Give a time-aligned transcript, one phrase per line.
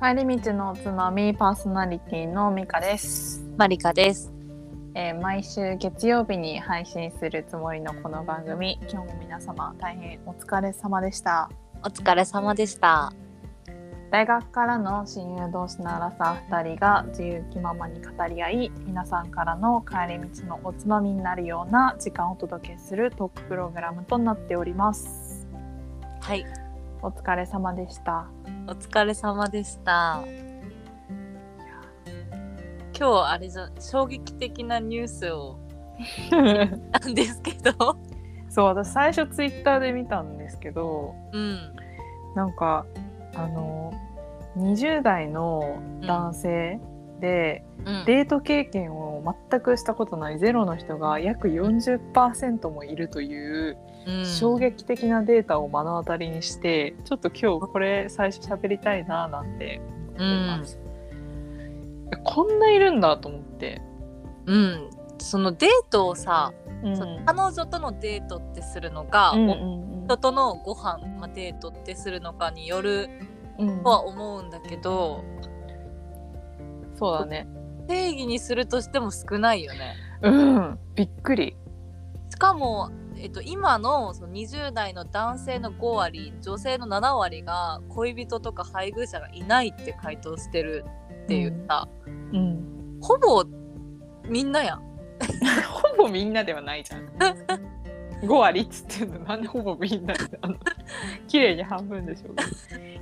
[0.00, 4.32] 帰り道のおつまみパーソナリティのミカです、マリカです。
[4.94, 8.78] えー毎週月曜日に配信するつもりのこの番組。
[8.90, 11.50] 今日も皆様大変お疲れ様でした。
[11.84, 13.12] お疲れ様でした。
[14.10, 25.46] 大学からの親友同士のアラサー2人が自由気ままに語り合い皆さんからの帰り道のおつまみになるような時間をお届けするトークプログラムとなっております。
[26.20, 26.46] はい、
[27.02, 28.28] お疲れ様でした。
[28.66, 30.22] お疲れ様でした。
[32.98, 35.58] 今日あれじゃ衝撃的なニュースを
[36.30, 37.96] なんですけど、
[38.50, 41.58] そう私最初ツイッターで見たんですけどうん、
[42.34, 42.84] なんか
[43.34, 43.92] あの
[44.58, 46.80] 20代の男性
[47.20, 53.78] で、うん、デート経験を全くしたことないゼロの人が約40%もいるという
[54.18, 59.80] うん衝撃的なデータを目の当たりにして、ちょっと今日これ最初喋りたいななんて
[60.18, 60.78] 思います、
[62.12, 63.82] えこんないるんだと思って、
[64.46, 67.24] うん、そのデートをさ、うん。
[67.26, 70.04] 彼女とのデートってするのか、うんうん。
[70.04, 73.08] 夫とのご飯、まあ、デートってするのかによる
[73.58, 73.82] うん。
[73.82, 75.22] とは思うんだけど、
[76.98, 77.46] そうだね。
[77.86, 79.94] 定義にするとしても少ないよね。
[80.22, 80.78] うん。
[80.94, 81.56] びっくり。
[82.30, 82.90] しかも、
[83.22, 90.86] えっと、今のその20代の男性の5割女性の7割が恋人とか配偶者がいないって回答してる
[91.24, 92.98] っていうさ、うん。
[93.02, 93.44] ほぼ
[94.26, 94.82] みんなやん。
[95.68, 97.06] ほぼみんなではないじゃん。
[98.22, 99.18] 5割っつってんの。
[99.20, 100.56] なんでほぼみんなであの？
[101.28, 102.28] 綺麗に半分でしょ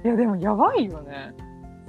[0.05, 1.33] いやでもやばいよね。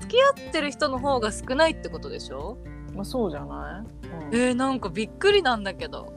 [0.02, 2.60] 付き合ってる人の方が少ないってことでしょ？
[2.94, 4.36] まあそうじゃない、うん。
[4.36, 6.14] えー、なんかびっくりなんだけど。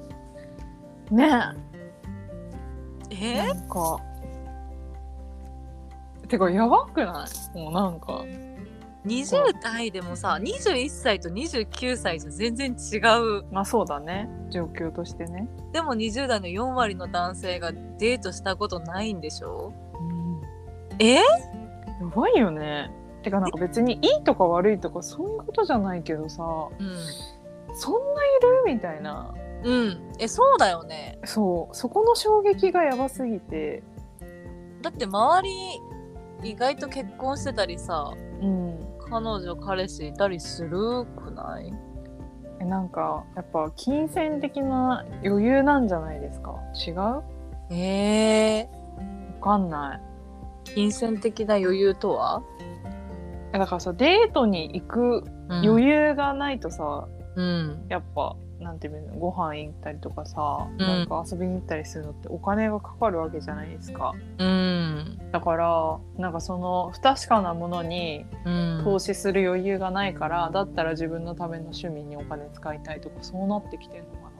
[1.10, 1.26] ね。
[1.71, 1.71] え
[3.20, 3.36] え？
[3.36, 3.98] なんか。
[6.28, 7.58] てかやばくない？
[7.58, 8.24] もうなんか。
[9.04, 13.44] 20代でもさ21歳と29歳じゃ全然違う。
[13.50, 14.28] まあそうだね。
[14.50, 19.72] 状況としてね、でも20代の4割の男性がデートしたことないんでしょ？
[21.00, 21.16] え？
[21.16, 21.22] や
[22.14, 22.92] ばいよね。
[23.24, 26.44] てかなんか別にいいとか悪いとかそういうことじゃないけどさ。
[26.44, 26.96] うん。
[27.74, 28.28] そんない
[28.66, 28.74] る？
[28.74, 29.34] みたいな
[29.64, 30.12] うん。
[30.18, 31.18] えそうだよね。
[31.24, 31.76] そう。
[31.76, 33.82] そこの衝撃がやばすぎて。
[34.82, 35.48] だって周
[36.42, 38.78] り意外と結婚してたりさうん。
[39.08, 41.72] 彼女彼氏いたりするくない？
[42.60, 46.54] えなんかやっぱ金銭的な余裕なんじゃないですか？
[46.86, 46.98] 違う？
[46.98, 47.22] わ
[47.70, 48.68] え
[49.40, 50.00] かんない。
[50.70, 52.42] ー、金銭的な余裕とは、
[53.52, 57.06] えだからさデートに行くうん、余裕がないとさ、
[57.36, 57.86] うん。
[57.88, 60.76] やっぱなんていうのご飯行ったりとかさ、ん。
[60.78, 64.12] なんか遊びに行ったりするのってお金がかかるわけじゃないですか。
[64.38, 65.18] うん。
[65.32, 68.80] だからなんかその不確かなものにうん。
[68.84, 74.30] 投資する余裕がないから、だったら自分のための趣味にお金使いたいとかそうなってきてんのか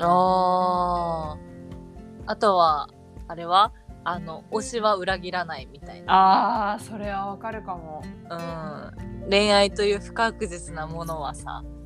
[0.00, 2.22] あー。
[2.26, 2.88] あとは
[3.26, 3.72] あれは
[4.04, 8.02] あの推しは裏切らないみたいな、なあーそれはわかるかも。
[8.30, 11.77] うん、恋愛という不確実なものはさうん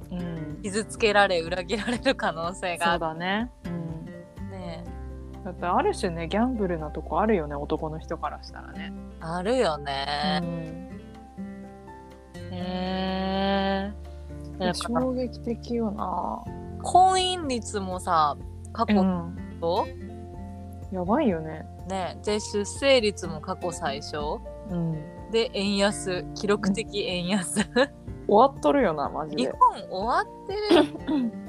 [0.62, 2.86] 傷つけられ裏切られる可能性が。
[2.86, 3.50] そうあだね。
[3.66, 4.06] うん。
[4.06, 4.12] る
[4.50, 4.84] ね
[5.44, 8.92] だってある種ねギャンブルなとこあるよね男の人からしたらね。
[9.20, 10.88] あるようね、ん、
[12.54, 13.92] へえ。
[14.58, 16.44] だから衝撃的よな。
[16.82, 18.36] 婚姻率もさ
[18.72, 19.86] 過去うん、と、
[20.92, 21.64] やばいよね。
[21.88, 24.40] ねで出生率も過去最小？
[24.70, 24.92] うん、
[25.32, 26.24] で円安。
[26.34, 27.60] 記録的円安。
[27.64, 27.88] 終
[28.28, 29.52] わっとるよなマジ日で。
[29.58, 31.32] 本終わってる。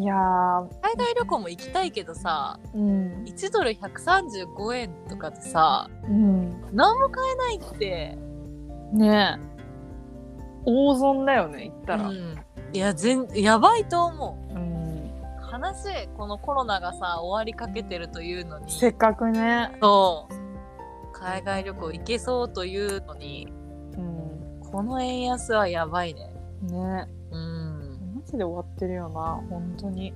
[0.00, 8.18] いやー、海外旅行も行きたいけどさうん、1ドル135円とかでさうん、何も買えないって、
[8.92, 9.56] ねえ。
[10.64, 12.08] 大損だよね言ったら。
[12.08, 12.36] うん、
[12.72, 14.54] いや全やばいと思う。
[14.54, 15.12] うん、
[15.62, 16.08] 悲しい。
[16.16, 18.68] このコロナがさ終わりかけてるというのに。
[18.72, 19.76] せっかくね。
[19.80, 20.45] そう
[21.18, 23.48] 海外旅行行けそうというのに
[23.96, 26.30] うん、この円安はやばいね
[26.62, 27.08] ね。
[27.30, 30.12] うんマジで終わってるよな本当に。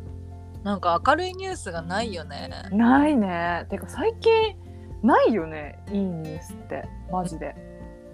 [0.62, 3.67] なんか明るいニュースがないよねないね。
[3.70, 4.55] てか最近
[5.02, 7.55] ないよねいいニュースってマジで。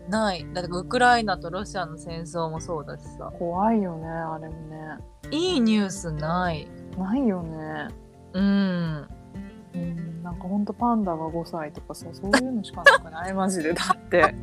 [0.09, 4.99] ないだってウクライナとロシアの戦争もそうだしさ怖いよねあれもね。
[5.33, 7.89] いいニュースないないよね。
[8.35, 9.09] うん
[9.77, 13.33] うん、なんかほんとパンダが5歳とかさそういうのしかなくない？
[13.35, 13.73] マジで。
[13.73, 14.35] だって。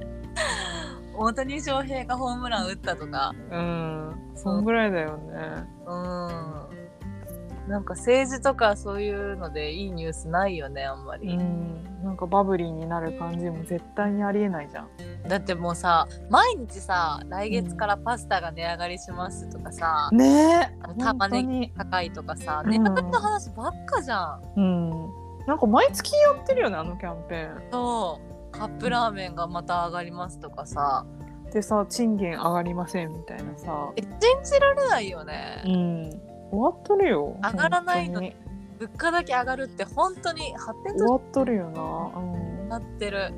[1.15, 3.33] 大谷翔平がホームラン打ったとか。
[3.51, 4.15] うん。
[4.35, 5.65] そんぐらいだよね。
[5.85, 7.69] うん。
[7.69, 12.03] なんか政治とかそういうのでいいニュースないよねあんまり、うん。
[12.03, 14.89] なんかバブリーになる感じも絶対にありえないじゃん。
[15.29, 20.75] だってもうさ毎日さ来月からパスタが値上がりしますとかさ、ね。
[20.81, 27.71] あの玉ねぎ高いとかさ値上がりの話ばっかじゃん、うんなんか毎月やってるよねあのキャンペーン。
[27.71, 28.33] そう。
[28.51, 31.05] カップラーメンがまた上がりますとかさ。
[31.51, 33.91] でさ賃金上がりませんみたいなさ。
[33.95, 34.09] え信
[34.43, 36.09] じられないよね、うん。
[36.51, 38.35] 終わっとるよ上がらないのに
[38.79, 42.19] 物価だけ上がるって本当に発展終わとっとるよな。
[42.19, 42.23] う
[42.65, 42.69] ん。
[42.69, 43.33] なってる。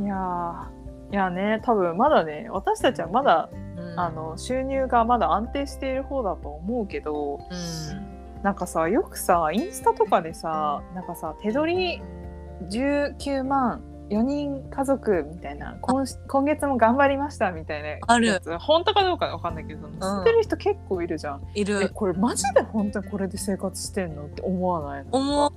[0.00, 0.76] いやー。
[1.12, 4.00] いやね多分まだね私たちはまだ、うん。
[4.00, 7.54] あの収入がまだ安定している方だと思うけどう
[8.02, 8.05] ん
[8.46, 12.02] なんかさよくさインスタとかでさなんかさ手取り
[12.70, 18.28] 19万4人家族みたいな今今月も頑張りましたみたいなある。
[18.28, 25.04] やつ本当かどうかわかんないけど載せてる人結構いるじゃん、いえるこれマジで本当にこれで生活してんのって思わない？
[25.04, 25.52] の思う。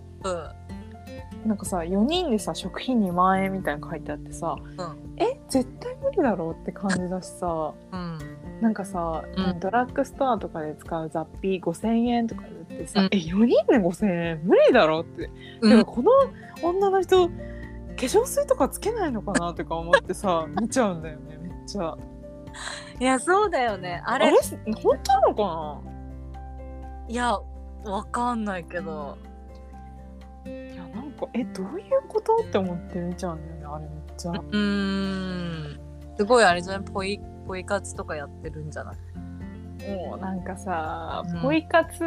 [1.47, 5.23] なんかさ4人でさ食費2万円みたいなの書いてあってさ、うん。
[5.23, 7.71] え絶対無理だろうって感じだしさ。
[7.91, 8.19] うん
[8.61, 9.59] なんかさ、うん。
[9.59, 13.05] ドラッグストアとかで使う雑費5,000円とか言ってさ、うん。
[13.07, 14.41] え4人で5,000円？
[14.43, 15.29] 無理だろって、
[15.61, 15.69] うん。
[15.69, 16.11] でもこの
[16.61, 17.33] 女の人化
[17.95, 21.97] 粧水とかつけないのかなとか思ってさ 見ちゃうんだよねめっちゃ。
[22.99, 24.01] いやそうだよね。
[24.05, 24.27] あれ。
[24.27, 24.37] あれ？
[24.81, 27.07] 本当なのかな？
[27.07, 27.39] いや
[27.85, 29.17] わかんないけど。
[30.45, 32.35] いやなんかえどういうこと？
[32.43, 34.31] って思って見ちゃうんだよねあれめっちゃ。
[34.31, 35.79] うーん。
[36.17, 36.83] すごいあれじゃない？
[36.83, 38.95] ポイポイ活とかやってるんじゃない？
[39.89, 41.41] もうなんかさうん。
[41.41, 42.03] ポイ活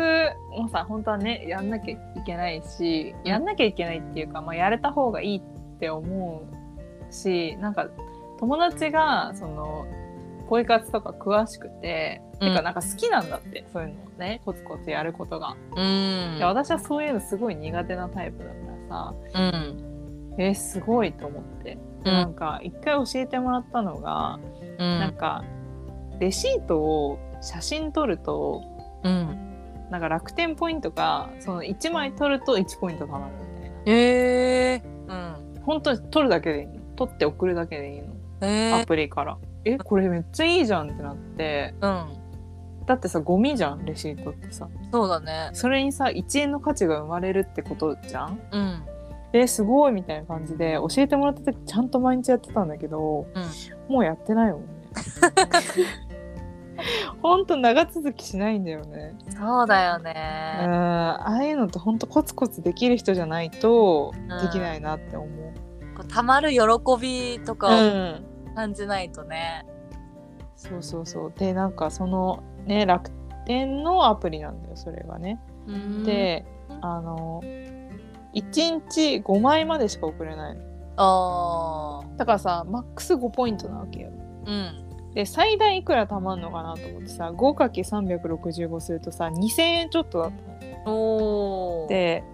[0.56, 5.42] もさ本当はねやんなきゃいけないしやんなきゃいけないっていうか、まあ、やれた方がいいっ
[5.80, 6.42] て思
[7.10, 7.88] うしなんか
[8.38, 9.84] 友達がその
[10.48, 12.48] ポイ活とか詳しくて、うん。
[12.50, 16.36] てかなんか好きなんだってそういうのをねコツコツやることが、うん。
[16.38, 18.52] で私はそういうのすごい苦手なタイプだか
[18.90, 20.36] らさうん。
[20.38, 21.78] えーすごいと思って、
[22.10, 24.38] なんか一回教えてもらったのが、
[24.78, 24.98] うん。
[24.98, 25.44] なんか
[26.18, 28.62] レシートを写真撮ると
[29.04, 29.48] うん。
[29.90, 33.76] なんか楽天ポイントがその1枚取ると1ポイント貯まるみたいな。
[33.86, 33.92] え
[34.74, 34.82] え。
[35.08, 35.62] うん。
[35.62, 36.80] 本当に取るだけでいいの。
[36.96, 38.14] 取って送るだけでいいの。
[38.40, 38.72] え。
[38.72, 39.36] アプリから。
[39.64, 41.74] えこれめっちゃいいじゃんってなって。
[41.80, 42.06] うん。
[42.86, 44.68] だってさゴミじゃんレシートってさ。
[44.90, 45.50] そうだね。
[45.52, 48.40] それにさ1円の価値が生まれるってことじゃん？
[48.50, 48.82] うん
[49.32, 53.92] えすごいみたいな感じで教えてもらった時ちゃんと毎日やってたんだけどうん。
[53.92, 54.66] もうやってないもんね。
[57.22, 59.14] ほんと長続きしないんだよね。
[59.30, 60.02] そうだようん。
[60.02, 64.28] ねああいうのってほんとコツコツできる人じゃないとん。
[64.42, 65.28] できないなって思う。
[65.96, 66.58] こうたまる喜
[67.00, 68.24] びとうかをん、
[68.54, 69.64] 感じないとね。
[70.56, 71.32] そうそうそう。
[71.36, 73.10] でなんかそのね楽
[73.46, 75.40] 天のアプリなんだよそれがね。
[75.66, 76.04] うん。
[76.04, 76.44] で
[76.80, 77.40] あの
[78.34, 80.62] 1日5枚までしか送れないの。
[80.96, 84.10] あだからさマックス5ポイントなわけよ。
[84.44, 90.32] ーうんで最大いくら貯まんのかなと思ってさ 5×365 するとさ2000円ちょっとだっ
[90.84, 90.96] たの。
[90.96, 92.24] おーで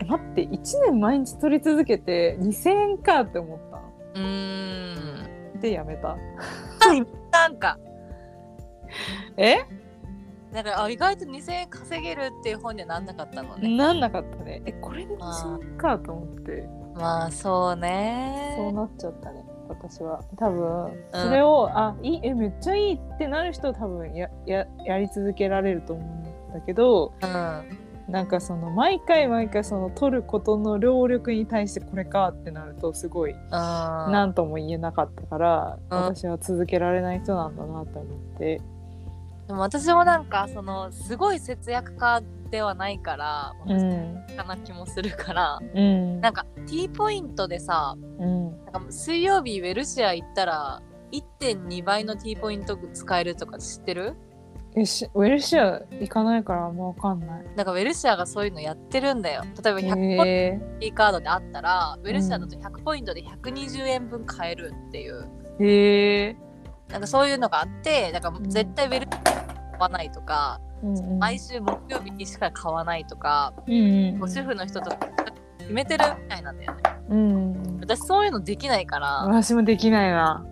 [0.00, 3.82] え待って1年毎日取り続けて2000円かって思ったの。
[4.14, 6.16] うーんでやめた。
[7.32, 7.78] なんか
[9.36, 9.58] え？
[10.54, 13.76] なんかあ意外と2000円稼げるっていう本にはなんなかったのね。
[13.76, 14.62] なんなかったね。
[14.64, 16.68] えこれで2000円かと思って。
[16.94, 18.54] まあそうね。
[18.56, 20.22] そうなっちゃったね私は。
[20.36, 27.78] 多分それを、あいいえめっちゃいいってなる人多分やややり続けられると思うんだけどうん。
[28.06, 35.98] なんかその毎回毎回その取ることの労力に対してこれかってなるとすごいあ何とも言えなかったからうん。
[35.98, 38.60] 私は続けられない人なんだなって思って
[39.46, 44.26] でも私もなんかそのすごい節約家ではないからうん。
[44.36, 46.20] かな気もするから、うん。
[46.20, 48.50] なんか T ポイントでさうん。
[48.72, 50.82] なんか水曜日ウェルシア行ったら
[51.12, 54.16] 1.2倍の T ポイント使えるとか知ってる？
[54.76, 57.44] えしウェルシア行かないからあんま分かんない。
[57.54, 59.42] なんかウェルシアがそういうのやってるんだよ。
[59.62, 65.28] 例えば100ポイントへ T カードであったら、ウェルシアだと100ポイントで120円分買えるっていう。
[65.60, 66.36] えへえ
[66.88, 69.20] なんかそういうのがあってだから絶対ウェル買
[69.78, 74.94] わないとか、うんうん毎週木曜日にしか買わないとか、うんうんご主婦の人と
[75.58, 80.44] 決めてるみたいなんだよねうん私そういうのできないから、私もできないな。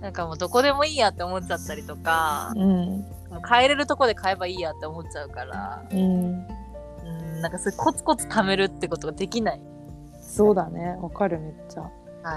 [0.00, 3.06] なんかもうどこでもいいやって思っちゃったりとか、うん。
[3.30, 6.00] もう買えれるとこで買えばいいやって思っちゃうから、うん。
[6.00, 6.36] う
[7.38, 9.60] ん、なんかそういうコツコツ貯めるってことができない。
[10.20, 10.96] そうだね。
[11.00, 11.80] わかるめっちゃ。
[11.80, 11.90] は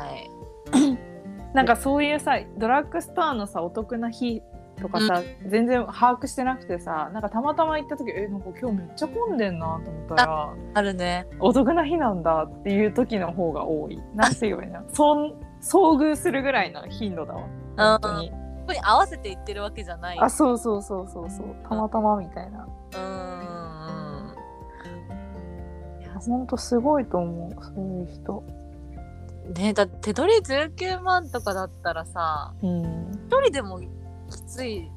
[0.08, 0.30] い。
[1.54, 4.42] なんかそういうさ、ドラッグストアのさ、お得な日
[4.82, 11.28] とかさ、全然把握してなくてさなんかたまたま行った時えなんか今日めっちゃ混んでんなと思ったらあるね。
[11.40, 14.00] お得な日なんだっていう時の方が多い。
[14.16, 17.44] なんて言えばいいの そん遭遇するぐらいの頻度だわ。
[17.78, 18.32] 本当に。
[18.32, 20.20] ここに合わせて言ってるわけじゃない。
[20.20, 21.48] あそうそうそうそうそう。
[21.68, 22.68] たまたまみたいな。
[22.96, 23.02] うん
[26.02, 27.52] いやほんとすごいと思う。
[27.64, 28.44] そういう人
[29.50, 34.90] ねだって手取り19万とかだったらさうん、一人でもきつい。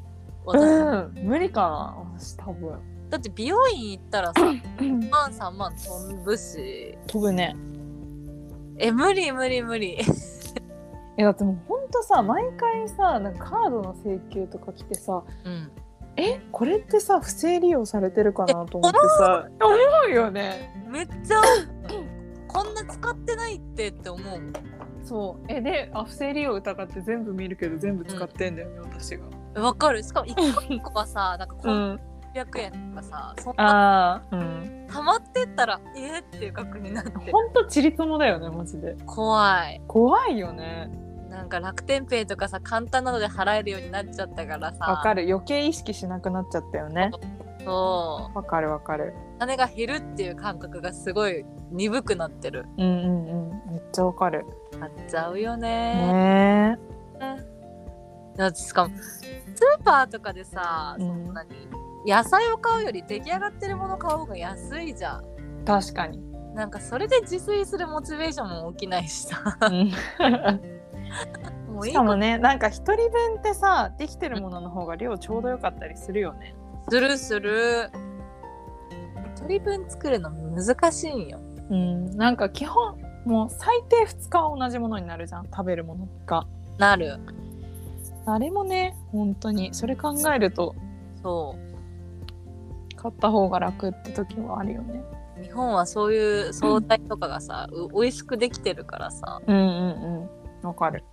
[0.46, 2.78] 私、うん、無理かな私多分。
[3.10, 6.96] だって美容院行ったらさ2万3万飛ぶし。
[7.06, 7.56] 飛ぶね。
[8.78, 9.94] え無理無理無理。
[11.16, 15.70] いやだってもうほんとさ毎回さなんかカードの請求とか来てさうん。
[16.16, 19.48] えこれってさ不正利用されてるかなと思ってさ。
[19.60, 19.76] 思
[20.08, 20.84] うよね。
[20.88, 21.40] めっちゃ
[22.54, 24.40] こんな使ってないってって思う。
[25.02, 25.44] そう。
[25.49, 29.61] えであ不正利用疑って全部見るけど全部使ってんだよね、私が。
[29.61, 30.02] わかる。
[30.04, 32.00] しかも1個1個はさ なんかこうんん
[32.32, 34.87] 300円とかさそんなああうん。
[34.88, 38.96] 溜まってったらえー、っていう額になってほんとちりつもだよねマジで。
[39.04, 39.82] 怖い。
[39.88, 40.88] 怖いよね。
[41.28, 44.84] なんか楽天ペイとかさ簡単なので払えるようになっちゃったからさ。
[44.87, 45.26] わかる。
[45.28, 47.11] 余計意識しなくなっちゃったよね。
[47.64, 48.37] そう。
[48.37, 49.12] わかるわかる
[49.44, 52.64] 金が減るっていう感覚がすごい鈍くなってる。
[52.78, 53.72] うんうんうん。
[53.72, 54.44] めっちゃわかる。
[54.80, 56.78] なっちゃうよね。
[56.78, 56.78] ね
[58.36, 61.50] だってしかもスーパーとかでさ、うんそんなに
[62.06, 65.24] 野菜を買うより出来上がってるもの買う方が安いじゃん。
[65.24, 66.18] え確かに、
[66.54, 69.58] なんかそれで自炊するモチベーションも起きないしさ。
[69.60, 69.92] うん。
[71.74, 76.54] もういいしかもねなんか一人分ってさできてるものの方が量ちょうどよかったりするよね。
[76.88, 77.90] するする
[79.35, 81.41] 一人分作るの難しいんよ。
[81.71, 86.47] うんなんか基本もう最低2日は同じものになるじゃん食べるものが。
[86.79, 87.19] なる。
[88.26, 89.75] あれもね本当に。
[89.75, 90.75] それ考えると
[91.23, 92.97] そう。
[92.97, 95.03] 買った方が楽って時はあるよね。
[95.43, 99.43] 日本はそういう惣菜とかがさ、う美味しくできてるからさ。
[99.47, 100.29] うんうん
[100.62, 100.69] うん。
[100.69, 101.05] わかる。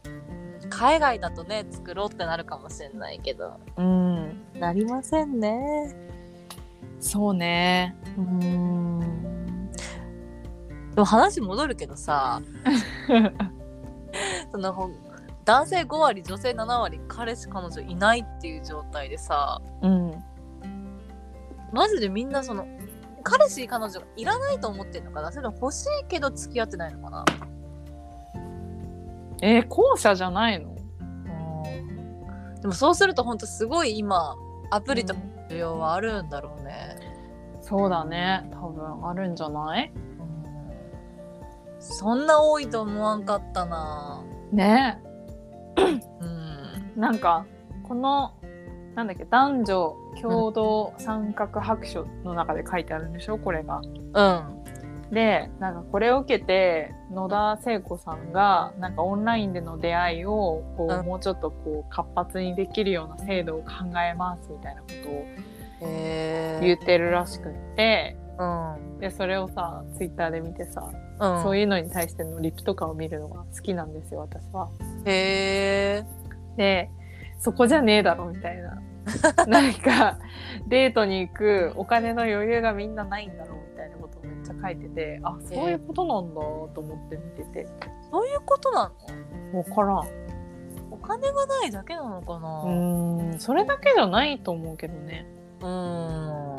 [0.69, 3.59] 海外だとね作ろうってなるかもしれないけど。
[3.77, 4.41] うん。
[4.59, 5.95] なりませんね。
[7.01, 8.99] そうねうん。
[10.91, 12.41] でも話戻るけどさ
[14.51, 14.89] その
[15.45, 20.23] 男性5割女性7割彼氏彼女いないっていう状態でさうん。
[21.71, 22.67] マジでみんなその
[23.23, 25.31] 彼氏彼女がいらないと思ってんのかな？
[25.31, 27.25] それとも欲しいけど付き合ってないのかな？
[29.41, 30.75] えー後者じゃないの？
[32.61, 34.35] でもそうするとほんとすごい今
[34.69, 36.95] アプリとか需要はあるんだろうね、
[37.71, 38.49] そうだね。
[38.51, 39.93] 多分あるんじゃない？
[41.79, 44.25] そんな多いと思わんかったな。
[44.51, 45.01] ね。
[45.77, 46.99] うん。
[46.99, 47.45] なんか
[47.83, 48.33] この
[48.93, 49.23] なんだっけ？
[49.23, 53.37] 男女共同参画白書の中で書いてあるんでしょ？
[53.37, 53.79] これが。
[53.79, 54.57] うん。
[55.13, 61.05] でなんかこれを受けて野田聖子さんがなんかオンラインでの出会いをこう、うん。
[61.05, 63.69] もうちょっとこう活発にできるような制度を考
[64.05, 65.37] えますみたいなことをへ
[65.81, 68.15] 言ってるらしくって。
[68.37, 68.99] うん。
[68.99, 71.43] でそれをさツイッターで見てさ、うん。
[71.43, 74.69] そういうのに対してのリプとかを見るのが好きなんですよ私は。
[75.05, 76.05] へえ
[76.57, 76.89] で
[77.39, 78.81] そこじゃねえだろみたいな。
[79.47, 80.19] なんか
[80.67, 87.67] デートに行くお金の余裕がみんなないんだろうみたいなことをめっちゃ書いててあそういうことなんだと思って見てて。
[88.11, 88.91] そういうことな
[89.53, 89.63] の？
[89.63, 90.31] 分からん。
[90.91, 95.25] お金がないだけなのかうなーんそれだけじゃないと思うけどね
[95.61, 96.57] うん。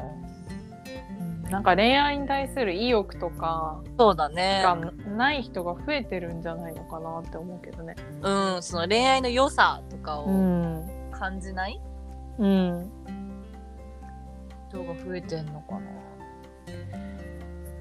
[1.51, 4.63] なんか恋愛に対する意欲とかそうだね。
[4.65, 4.75] が
[5.17, 7.95] ない人が増えてるんじゃないのかなって思うけどね。
[8.23, 10.89] うんその恋愛の良さとかうをん。
[11.11, 11.79] 感じない？
[12.39, 12.91] うん。
[14.71, 15.81] 人が増えてんのかな？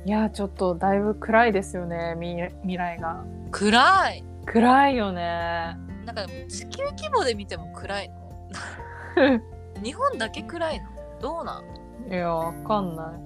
[0.04, 3.24] いやちょっとだいぶ暗いですよねみ未来が。
[3.52, 4.24] 暗い。
[4.46, 5.78] 暗いよね。
[6.06, 9.40] なんか地球規模で見ても暗いの？
[9.82, 10.91] 日本だけ暗いの？
[11.22, 12.12] どうなん？
[12.12, 13.20] いやわかんない。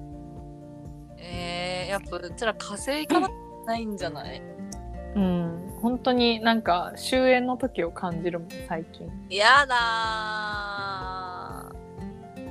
[1.17, 3.29] えー、やっぱうちら火星行かな
[3.65, 4.41] ないんじゃない？
[5.15, 5.61] うん。
[5.81, 9.07] 本当になんか終焉の時を感じるもん最近。
[9.29, 9.75] やだ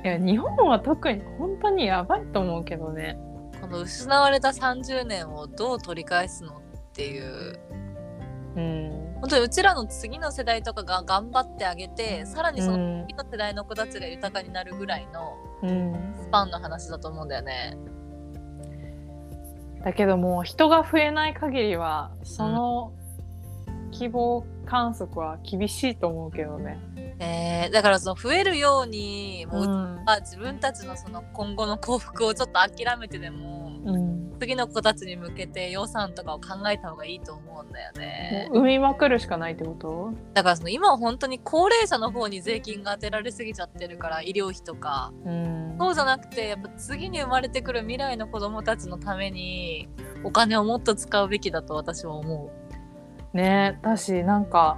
[0.03, 3.17] いや日本は特に本当にやばいと思うけどね。
[3.53, 6.61] ーこの失われた30年をどう取り返すのっ
[6.93, 7.59] ていう。
[8.55, 13.07] うん本当にうちらの次の世代とかが頑張ってあげてさらにそのうん。
[13.07, 16.15] 次の世代の子たちが豊かになるぐらいのうん。
[16.21, 17.77] スパンの話だと思うんだよね。
[19.83, 22.93] だけどもう人が増えない限りはその
[23.91, 26.79] 希望観測は厳しいと思うけどね。
[27.19, 27.67] え。
[27.69, 29.67] ー、だからその増えるようにもう、うん。
[30.05, 38.49] まあ、自分たちのその今後の幸福をちょっと諦めてでも、うん次の子たちに向けて予算とかを考えた方がいいと思うんだよね。
[38.51, 40.13] 産みまくるしかないってこと？
[40.33, 49.89] だからその今は本当に高齢者の方に税金が当てられすぎちゃってるから医療費とかうんそうじゃなくてやっぱ次に生まれてくる未来の子供たちのために
[50.23, 52.51] お金をもっと使うべきだと私は思
[53.33, 54.77] ねだしなんか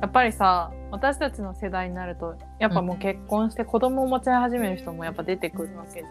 [0.00, 6.06] やっぱりさ私たちの世代になるとやっぱもう結婚して子供を持ち始める人もやっぱ出てくるわけじ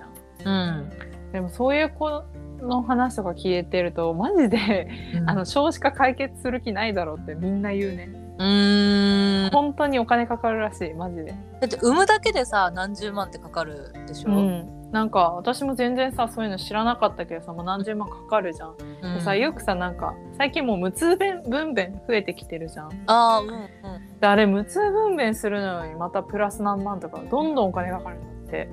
[0.46, 0.80] ゃん。
[0.80, 0.90] う。
[0.90, 1.32] うん。
[1.32, 2.24] でもそういう子
[2.62, 4.90] の話とか聞いてるとマジで
[5.26, 8.10] あの少子化解決する気ないだろうってみんな言うね。
[8.38, 9.50] うーん。
[9.52, 11.36] 本当にお金かかるらしいマジで。
[11.60, 14.32] だって産むだけでさ何十万ってかかるでしょ？
[14.32, 18.76] うん、なんか私も全然さそういうの知らなかったけどさもう何十万かかるじゃん。
[19.02, 22.88] うんでさよくさなんか最近もう無痛分分娩増えてきてるじゃん。
[23.08, 24.20] ああうんうん。
[24.20, 28.70] であれ無痛分娩するのにまたプラス何万とかどんどんお金かかるんだって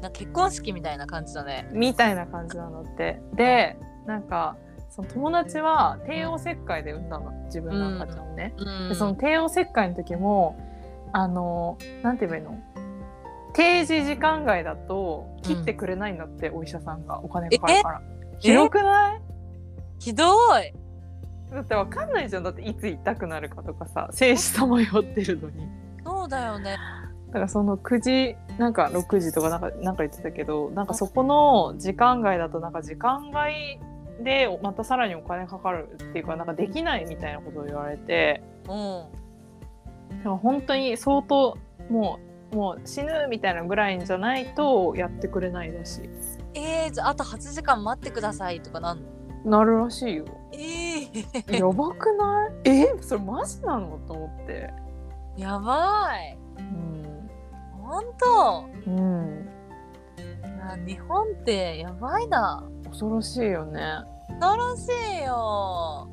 [0.00, 1.68] な結婚式みたいな感じだね。
[1.72, 3.20] みたいな感じなのって。
[3.34, 3.76] で
[4.06, 4.56] なんか
[4.90, 7.32] その友達は帝王切開で産んだの。
[7.46, 8.88] 自分の赤ちゃんをね、うん。
[8.88, 10.58] でその帝王切開の時も
[11.12, 12.62] あのなんて言えばいいの？
[13.54, 18.02] 定時時間外だと切ってくれないんだって、お医者さんがお金かかるから。
[18.38, 19.20] ひどくない？
[19.98, 20.74] ひどい。
[21.50, 22.42] だってわかんないじゃん。
[22.42, 25.66] だっていつ痛くなるかとかさ生死さまよってるのに。
[26.04, 26.76] そうだよね。
[27.36, 33.78] だからその9時なんか6時とかなんかなんか言ってたけどなんかそこの時間外だとなんか時間外
[34.22, 40.22] でまたさらにお金かかるっていうかなんかできないみたいなことを言われてうん。
[40.22, 41.58] でも本当に相当
[41.90, 42.18] も
[42.52, 46.00] うもう死ぬみたいなぐらいじゃないとやってくれないらし
[46.54, 49.00] えー、じゃああと8時間待ってくださいとかなん
[49.44, 50.24] なるらしいよ。
[50.52, 52.68] えー、やばくない？
[52.70, 54.00] えそれマジなの？
[54.06, 54.72] と思って。
[55.36, 56.45] やばい。
[57.98, 58.16] うん、ほん。
[58.16, 62.64] とうん、日本ってやばいな。
[62.88, 63.80] 恐ろしいよね。
[64.40, 64.88] 恐ろし
[65.20, 66.08] いよ。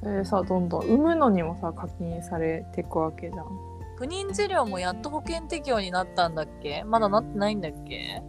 [0.00, 3.46] それでさどんどん産むのにもさ課金されていくわけじゃん。
[3.96, 6.84] 不妊治療もやっと保険適用になったんだっけ？
[6.84, 8.22] まだなってないんだっけ？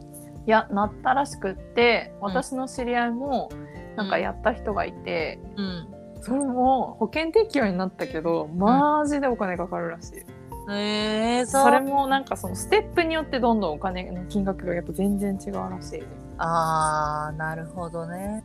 [0.48, 3.50] いやなったらしくって私の知り合いも
[3.96, 5.88] なんかやった人がいて、うん。
[6.22, 10.26] それも保険適用になったけどマジでお金かかるらしい、
[10.72, 11.64] えー、そう。
[11.64, 16.06] それもなんかそのステップによってどんどんお金の金額がやっぱ全然違うらしいです、
[16.38, 18.44] あー、なるほどね。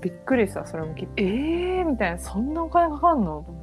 [0.00, 2.18] びっくりしたそれも聞いてえーみたいな。
[2.18, 3.42] そんなお金かかんの？
[3.42, 3.59] と思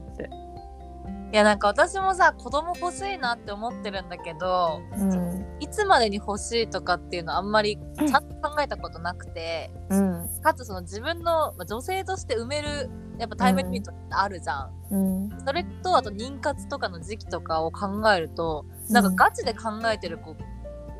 [1.32, 5.46] いやなんか私もさ子供欲しいなって思ってるんだけどうん。
[5.60, 10.30] いつまでに欲しいとかっていうのあんまりちゃんと考えたことなくて、うん。
[10.42, 15.30] かつその自分のまあ女性として産めるやっぱタイムリミットってあるじゃん、うん。
[15.46, 20.36] それとあと妊活とかの時期とかを考えるとなんかガチで考えてる子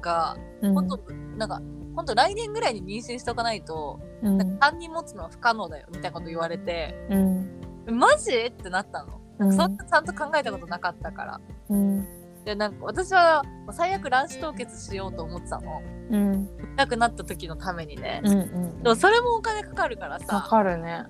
[0.02, 0.74] が、うん。
[0.74, 1.00] ほんと
[1.38, 1.62] なんか
[1.96, 4.38] ほんと来年ぐらいに妊娠しとかないと、うん。
[4.38, 7.62] なんか3人持つのは不可能だよみたいなこと言われてうん。
[7.92, 8.32] マジ？
[8.34, 9.22] ってなったの。
[9.40, 9.56] うん。
[9.56, 11.42] そんなちゃんと考えたことなかったから。
[11.70, 12.08] うん。
[12.46, 15.82] でなんか私は最悪卵子凍結しようと思ってたの。
[16.12, 16.50] うん。
[16.76, 20.48] 痛くなった時のためにね、うんうんでもそれもお金かかるからかさ。
[20.50, 21.06] かるね。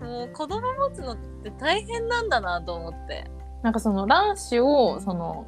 [0.00, 3.30] もう子供持つのって大変なんだなと思って。
[3.62, 5.46] なんかその卵子をその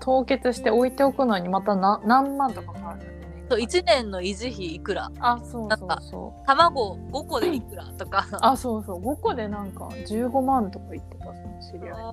[0.00, 3.13] 凍結して置いておくのにまたな何万とかかかる。
[3.48, 5.10] そう1年の維持費いくら？
[5.20, 6.46] あそうそうそう。
[6.46, 12.10] 卵5個でいくらとかあそうそう5個でなんか15万とか言ってたその知り合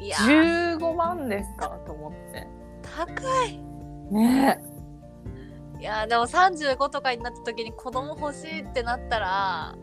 [0.00, 0.06] い。
[0.06, 2.46] いや15万ですかと思って。
[2.82, 3.58] 高い
[4.12, 4.60] ね
[5.80, 9.76] いやでも35とかになった時に子供欲しいってなったら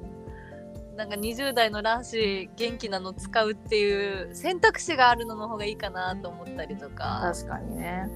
[0.95, 8.09] なんか20代の卵子元気なの使うっていう選択肢があるのの方がいいかなと思ったりとか確かにね。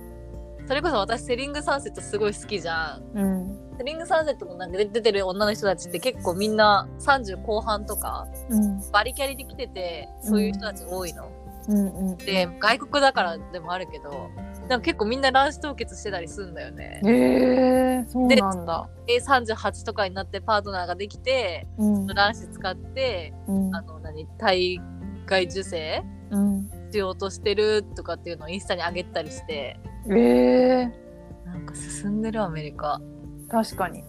[0.70, 3.18] それこそ私セリングサンセットすごい好きじゃん。
[3.18, 3.78] うん。
[3.80, 8.92] セリングサンセットのなんか出出てる女の人たちって結構みんな30後半とかうん。
[8.92, 11.32] バリキャリで来ててそういう人たち多いの、
[11.70, 12.12] うん。
[12.12, 12.18] うん。
[12.18, 14.30] で外国だからでもあるけど
[14.68, 17.02] なんか結構みんな卵子凍結してたりするんだよね。
[17.04, 18.90] えー、そうなんだ。
[19.08, 22.06] で38とかになってパートナーができてうん。
[22.06, 23.76] 卵子使ってうん。
[23.76, 24.80] あの何体
[25.26, 26.70] 外受精うん。
[26.92, 33.02] しようとしてるとかっていうのをインスタに上げたりしてえー、なんか進んでるアメリカ。
[33.50, 34.00] 確かに。
[34.00, 34.04] い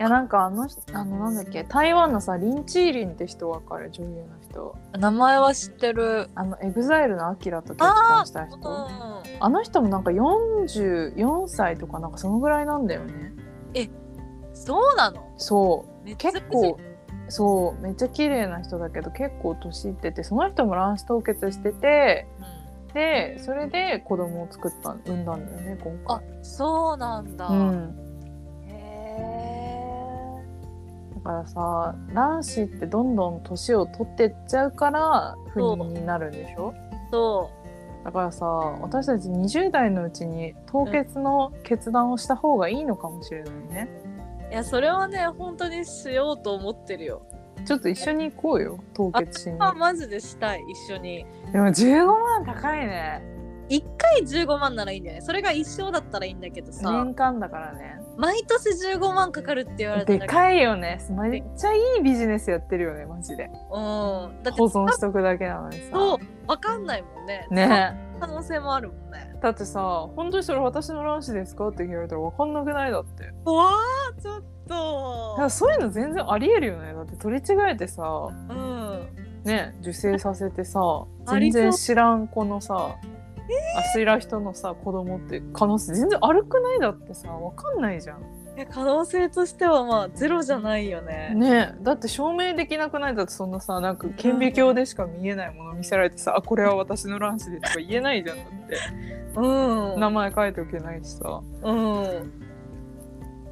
[0.00, 3.90] やなんかあの人あのなんだっけ台湾のさリン・チーリンって人わかる？
[3.90, 4.76] 女優の人。
[4.96, 6.30] 名前は知ってる。
[6.36, 8.58] あの EXILE のアキラと結婚した人。
[8.64, 9.50] あう。
[9.50, 13.32] んの人もなんか44歳とかなんかそのぐらいなんだよね。
[14.54, 15.32] そうなの？
[15.36, 16.16] そう。
[16.16, 16.78] 結構
[17.28, 17.82] そう。
[17.82, 22.26] めっちゃ綺麗な人だけど結構年いっててその人も卵子凍結してて
[22.94, 27.56] でそれで子供を作った産んだんだよね今あそうなんだ、回。
[27.56, 27.94] うん。
[28.66, 30.42] へ
[31.14, 36.72] だからさ卵子ってどんどん年を取ってっちゃうから不妊になるんでしょ？
[36.74, 37.50] えそ
[38.04, 43.88] だからさ私たち20代のうちに凍結の決断をした方がいいのかもしれないね、
[44.48, 47.22] ういやそれはね本当にしようと思ってるよ
[47.64, 49.56] ちょっと一緒に行こうよ凍結しに。
[49.58, 51.26] あマジでしたい一緒に。
[51.52, 53.22] でも15万高いね。
[53.68, 56.90] 1回15万ならいいんだよねそれが一生だったらいいんだけどさ。
[56.90, 58.00] 年間だからね。
[58.16, 60.98] 毎年15万かかるって言われたらでかいよね。
[61.10, 63.50] めっちゃいいビジネスやってるよねマジで。
[63.70, 64.42] うん。
[64.42, 65.82] だって保存しとくだけなのにさ。
[65.92, 67.46] そう分かんないもんね。
[67.50, 67.94] ね。
[68.18, 69.36] 可能性もあるもんね。
[69.42, 71.68] だってさ本当にそれ私の卵子ですか？
[71.68, 72.90] って言われたら分かんなくない？
[72.90, 73.32] だって。
[73.44, 76.92] うわーちょっだとからそういうの全然ありえるよね。
[76.92, 79.08] だって取り違えてさうん。
[79.44, 80.80] ね受精させてさ
[81.26, 82.96] 全然知らん子のさ、
[83.76, 86.80] あ知らん人のさ子供って可能性全然悪くない？
[86.80, 88.22] だってさ分かんないじゃん。
[88.72, 91.32] 可能性としてはまあゼロじゃないよね。
[91.32, 93.14] ねだって証明できなくない？
[93.14, 98.76] だってそんなさなんか顕微鏡でしか見えないもの見せられてさ、あこれは私の卵子ですとか言えないじゃんだって。
[99.36, 100.00] うん。
[100.00, 101.40] 名前書いておけないしさ。
[101.62, 102.32] うん。
[102.42, 102.47] い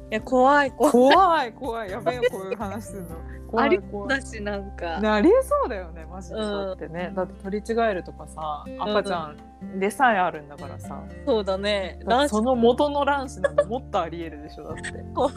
[0.09, 0.91] や怖い怖い。
[0.91, 1.91] 怖い怖い。
[1.91, 3.09] やべえよこういう話するの。
[3.47, 4.09] 怖ありい怖い。
[4.09, 4.99] だしなんか。
[4.99, 6.35] なりえそうだよねマジで。
[6.35, 6.43] うん。
[6.43, 9.33] そうやってね、だって取り違えるとかさ赤ちゃ
[9.65, 11.99] んでさえあるんだからさ、そうだね。
[12.05, 14.91] だその元の卵子なんてもっとありえるでしょだって。
[15.13, 15.33] 怖い。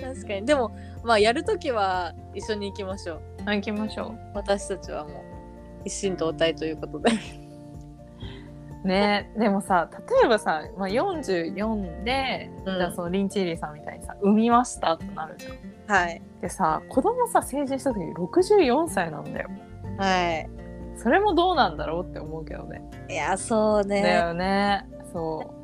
[0.00, 0.46] 確かに。
[0.46, 3.20] でもまあやるときは一緒に行きましょう。
[3.46, 5.22] あ行きましょ私たちはもう
[5.84, 7.12] 一心同体ということで。
[7.12, 7.14] う
[8.84, 9.32] ね。
[9.36, 12.78] でもさ例えばさ、まあ、44で、うん。
[12.78, 16.02] じゃあそのリンチーリーさんみたいにさ産みましたってなるじゃん。
[16.04, 16.22] はい。
[16.40, 19.48] でさ子供さ成人した時64歳なんだよ。
[19.98, 20.48] はい。
[20.96, 22.82] それもどうなんだろうって思うけどね。
[23.08, 24.02] いやそうね。
[24.02, 24.86] だよね。
[25.12, 25.54] そ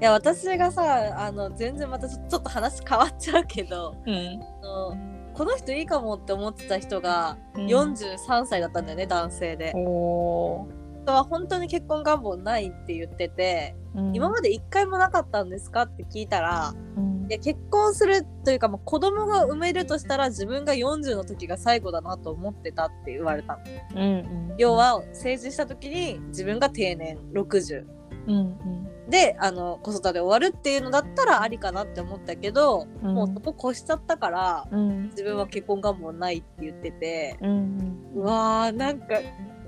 [0.00, 4.40] いや私がさあの全然またちょっと話変わっちゃうけどううん。
[4.62, 4.96] あの
[5.32, 7.66] この人いいかもって思ってた人がうん。
[7.66, 9.72] 43歳だったんだよね、男性で。
[9.74, 10.66] お
[11.02, 15.82] 人は本当に結婚願望ないって言ってて、ー、今まで一回もなかったんですか？
[15.82, 17.12] って聞いたらうん。
[17.30, 23.60] いや結婚するというかもう子供が産めるとしたら自分が40の時が最後だなと思ってたって言われたの。
[23.94, 27.86] うんうん要、は成人した時に自分が定年60
[28.26, 29.10] うんうん。
[29.10, 33.14] であの子育て終わるっていうのだったらありかなって思ったけど、うん。
[33.14, 35.04] もうそこ越しちゃったからうん。
[35.10, 38.22] 自分は結婚願望ないって言っててうんうん。
[38.22, 39.14] うわーなんか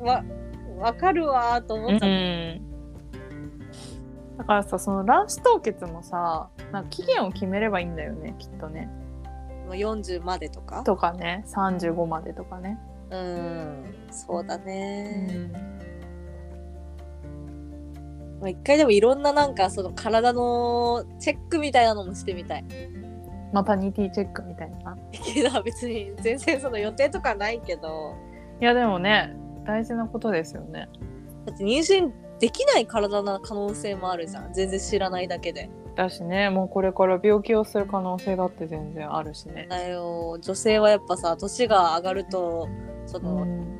[0.01, 0.23] わ
[0.79, 2.05] わかるわーと思っちゃった。
[4.39, 8.89] だからさその卵子凍結もさなんか期限を決めればいいんだよねきっとね。
[9.69, 10.83] まあ40までとか？
[10.83, 12.79] とかね35までとかね、
[13.11, 15.53] うんそうだうね、ん。
[18.41, 22.65] まあ、一回でもいろんななんかその体のチェックみたいなのもしてみたい。
[23.53, 24.99] マタニティチェックみたいな。
[25.13, 28.17] けど別に全然その予定とかないけど。
[28.61, 30.89] いやでもね大事なことですよね。
[31.47, 34.53] だって妊娠できない体な可能性もあるじゃん。
[34.53, 35.71] 全然知らないだけで。
[35.95, 40.39] だしねもうこれから病気をする可能性だって全然あるしね、だよ。
[40.41, 42.69] 女性はやっぱさ年が上がると
[43.07, 43.79] その、うん、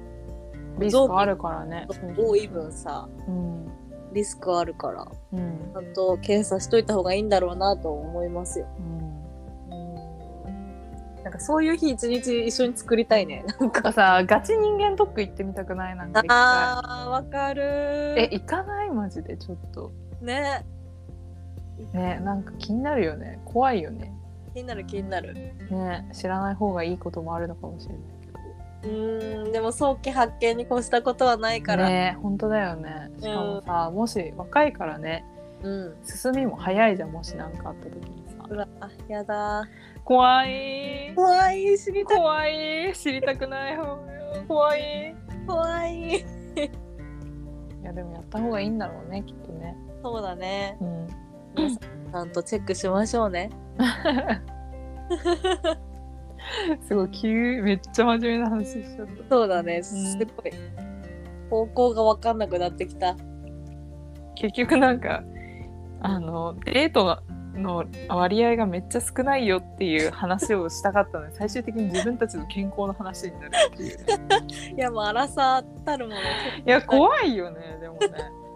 [0.79, 1.87] リスクあるからね。
[2.17, 3.69] 多い分さうん。
[4.13, 5.07] リスクあるから。
[5.33, 5.71] うん。
[5.73, 8.67] ちゃんと検査しといた方がいいんだろうなと思いますよ。
[8.79, 9.04] うん
[11.35, 13.45] かそういう日一日一緒に作りたいね。
[13.61, 18.15] なんかさガチ人間ドック行ってみたくないなんかあーわかる。
[18.17, 19.93] え行かないマジでちょっと。
[20.21, 20.65] ね。
[21.93, 23.41] ねなんか気になるよね。
[23.45, 24.13] 怖いよね。
[24.55, 25.35] 気になる気になる。
[25.35, 28.03] ね知らない方がいいこともあるのかもしれない
[28.83, 33.11] けうーんでも早期発見に越したことはないから、どね本当だよね。
[33.19, 35.25] しかもさ、もし若いからね
[35.63, 35.97] うん。
[36.05, 38.45] 進みも早いじゃんもし何かあった時にさ。
[38.49, 38.69] うわ
[39.09, 39.65] やだ
[40.05, 41.13] 怖い。
[41.15, 42.93] 怖い知りたい怖い。
[42.95, 43.77] 知りたくない。
[43.77, 43.99] 方
[44.47, 45.15] 怖い。
[45.47, 46.19] 怖い。
[46.19, 46.25] い
[47.83, 49.77] やでもやった方がいいんだろうねきっとね。
[50.03, 50.77] そうだね。
[50.81, 51.09] うん。
[51.69, 53.51] ちゃんとチェックしましょうね。
[56.87, 59.13] すごい急めっちゃ真面目な話しちゃった。
[59.31, 59.83] そうだね。
[59.83, 60.53] すごい、
[61.51, 63.17] 方向が分かんなくなってきた。
[64.35, 65.23] 結局なんか
[66.01, 67.23] あのデート
[67.55, 73.99] の割合がめっちゃ少ないよっていう話をしたかったのに 最終的に自分たちの健康の話になるっていう。
[73.99, 74.05] ね
[74.77, 76.23] いやもう荒さたるものい
[76.67, 78.09] や怖いよねでもね。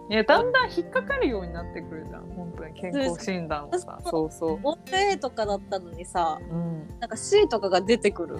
[0.09, 2.23] いやだんだん引っかかるようになってくるじゃん。
[2.35, 3.99] 本当に健康診断をさ。
[4.03, 4.59] そうそう。
[4.63, 6.87] オペとかだったのにさうん。
[6.99, 8.39] なんか C とかが出てくる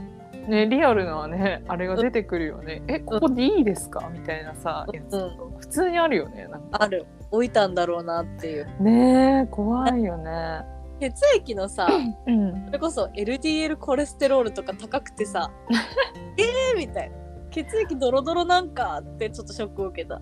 [0.50, 4.10] ねリアルなねあれが出てくるよね、えここでいいですか？
[4.12, 5.14] みたいなさやつ。
[5.16, 6.82] うん普通にあるよねなんか。
[6.84, 7.06] ある。
[7.32, 8.68] 置いたんだろうなっていう。
[8.82, 10.64] ねえ怖いよね。
[11.00, 11.88] 血液のさ
[12.28, 12.66] うん。
[12.66, 15.52] それこそ LDL コレステロールとか高くてさ
[16.38, 17.16] えーみたいな。
[17.52, 20.20] 血液ドロドロなんかってちょっとショックを受けた。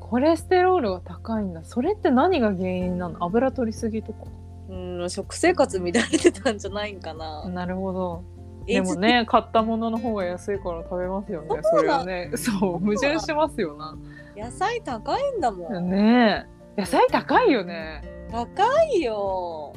[0.00, 1.64] コレステロールが高いんだ。
[1.64, 3.16] それって何が原因なの？
[3.24, 4.24] 油取りすぎとか。
[4.68, 4.74] う
[5.04, 8.24] ん食生活乱れてたんじゃないんかな、なるほど
[8.66, 11.48] でもね買ったものの方が安いから食べますよね。
[11.62, 12.30] それはね。
[12.34, 13.96] そう矛盾しますよな。
[14.36, 16.80] 野菜高いんだもん、ねえ。
[16.80, 18.02] 野菜高いよね。
[18.30, 19.72] 高いよ。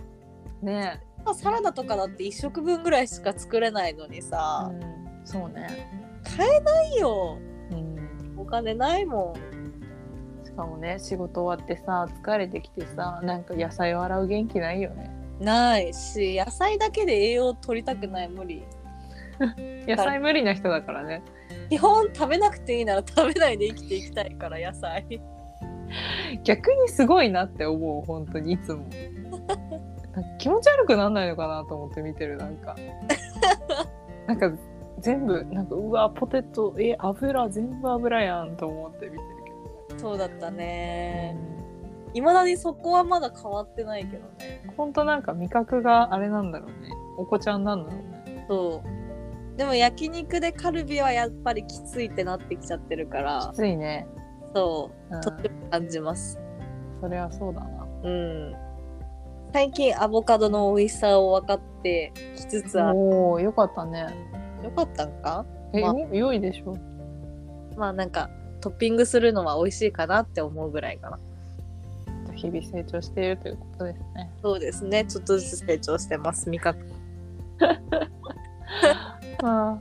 [0.62, 1.02] ね
[1.34, 5.90] サラダとかだって1食分ぐらいしか作れないのにえ、さ、うん、そうね、
[6.24, 7.38] 買えないよ。
[7.72, 9.36] うん、お金ないも
[10.44, 15.12] しかもね仕事終わってさ疲れてきてさなんか野菜を洗う元気ないよね。
[15.40, 18.64] んないし野菜だけで栄養取りたくない無理
[19.88, 21.22] 野菜無理な人だからね。
[21.70, 25.06] 基本食べなくていいなら食べないで生きていきたいから野菜。
[26.44, 28.86] 逆にすごいなって思う本当にいつも。
[30.38, 32.76] 気持ち悪くなんないのかなと思って見てるなんか。
[34.28, 34.52] なんか
[35.00, 39.22] 全部なんかうわポテトえ油全部油やんと思って見てる
[39.90, 40.00] けど。
[40.00, 40.58] そうだったね。
[40.58, 41.38] ね
[42.14, 44.64] いまだにそこはまだ変わってないけどね。
[44.76, 46.92] 本当なんか味覚があれなんだろうね。
[47.18, 48.46] お子ちゃんなんだろうね。
[48.48, 48.99] そう
[49.60, 53.50] でも焼肉でカルビはやっぱりきついってなってきちゃってるから。
[53.54, 54.08] きついね、
[54.56, 55.16] そう。
[55.16, 55.22] うん。
[55.22, 56.40] とっても感じます。
[57.02, 57.86] それはそうだな。
[58.04, 58.56] うん。
[59.52, 62.98] 最近アボカドの美味しさを分かってきつつある。
[62.98, 64.08] おおよかったね。
[64.64, 65.46] よかったんか？
[65.74, 65.94] え、まあ。
[66.16, 66.78] 良いでしょ？
[67.76, 68.30] まあなんか
[68.62, 71.20] トッピングするのは美味しいかなって思うぐらいかな。
[72.34, 74.32] 日々成長しているということですね。
[74.42, 75.04] そうですね。
[75.04, 76.50] ちょっとずつ成長してます。
[76.50, 76.80] 味覚
[77.60, 79.78] まあ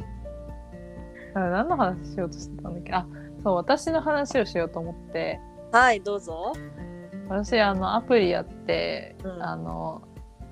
[1.35, 2.93] あ何の話しようとしてたんだっけ？
[2.93, 3.07] あ
[3.43, 5.41] そう私の話をしようと思って。
[5.73, 6.53] はいどうぞ。
[7.29, 9.43] 私あのアプリやって、うん。
[9.43, 10.03] あの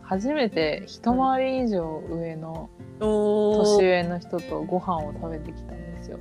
[0.02, 6.18] 初めて一回り以上上のお年ー上の人とご飯を食べてきたんですよ。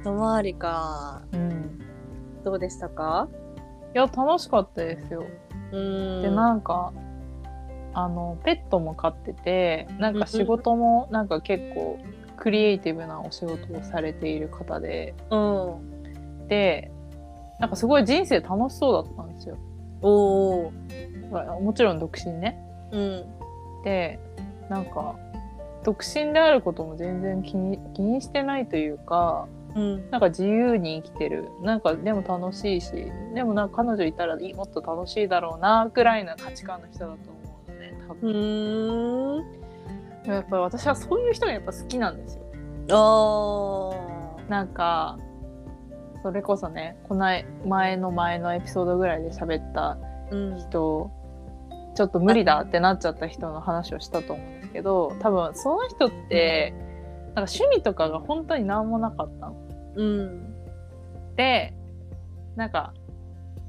[0.00, 1.22] 一回りか。
[1.32, 1.80] うん、
[2.44, 3.28] どうでしたか？
[3.94, 5.24] いや楽しかったですよ。
[5.72, 6.22] うーん。
[6.22, 6.92] でなんか
[7.94, 11.98] あのペットも飼っててなんか仕事もなんか結構
[12.36, 15.14] クリエイティブなお仕事をされている方で。
[15.30, 16.48] うん。
[16.48, 16.90] で
[17.58, 19.56] なんかすごい人生楽しそうだったんですよ。
[20.02, 20.70] お
[21.60, 22.58] もちろん独身ね。
[22.92, 23.24] うん。
[23.84, 24.18] で
[24.68, 25.16] なんか
[25.84, 30.10] 独身であることも全然気に気にしてないというかうん。
[30.10, 31.48] なんか自由に生きてる。
[31.62, 32.90] なんかでも楽しいし
[33.34, 39.63] でもなんか彼女いたらいもっと楽しいだろうなぐらいな価値観の人だと思うのね多う分、
[40.26, 42.44] やっぱり私はそういう人がやっぱ好きなんですよ。
[42.90, 45.18] あなんか
[46.22, 47.26] それこそねこの
[47.66, 50.58] 前の前のエピソードぐらいで喋ったーうん。
[50.58, 51.10] 人
[51.94, 56.74] ちょっと無理だってなっちゃった人の話をしたと思うんですけど多分その人って
[57.34, 59.56] なんか趣味とかが本当に何もなかったの。
[59.96, 60.54] うん。
[61.36, 61.74] で
[62.56, 62.94] なんか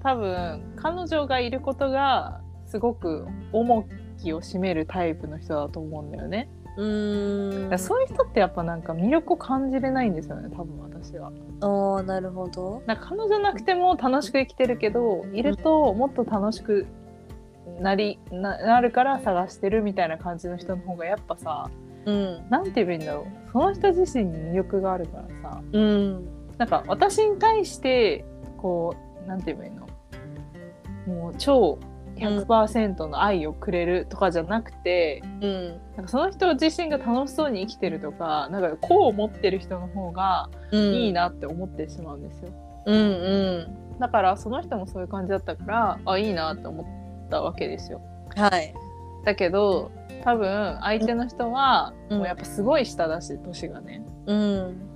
[0.01, 3.85] 多分彼女がいることがすごく重
[4.25, 6.49] きを占めるタイプの人だと思うんだよね。
[6.77, 11.31] うーんそういう人ってやっぱなんか魅力を感じれないんですよね多分私は。
[11.61, 12.83] ああなるほど。
[12.85, 16.85] なんか彼女なくても楽しく生きてるけどいるともっと楽しく
[17.79, 21.69] なりななるから探してるみたいな感じの人の方がやっぱさ
[22.05, 22.49] うん。
[22.49, 23.51] なんて言えばいいんだろう。
[23.53, 25.61] その人自身に魅力があるからさ。
[25.71, 26.27] うん。
[26.57, 28.25] なんか私に対して
[28.57, 29.85] こうなんて言えばいいの？
[31.07, 31.79] もう超
[32.15, 35.67] 100%の愛をくれるとかじゃなくて、うん。
[35.95, 40.93] なんかその人自身が楽しそうに生きてるとかなんかこう思ってる人の方がうん。
[40.93, 42.51] いいなって思ってしまうんですよ。
[42.85, 43.99] うんうん。
[43.99, 46.83] だからその人もそういう感じだったからあいいなって思
[47.27, 48.01] ったわけですよ。
[48.35, 48.73] はい。
[49.23, 49.91] だけど
[50.23, 52.17] 多分相手の人はうん。
[52.19, 54.05] もうやっぱすごい下だし年がね。
[54.27, 54.94] うん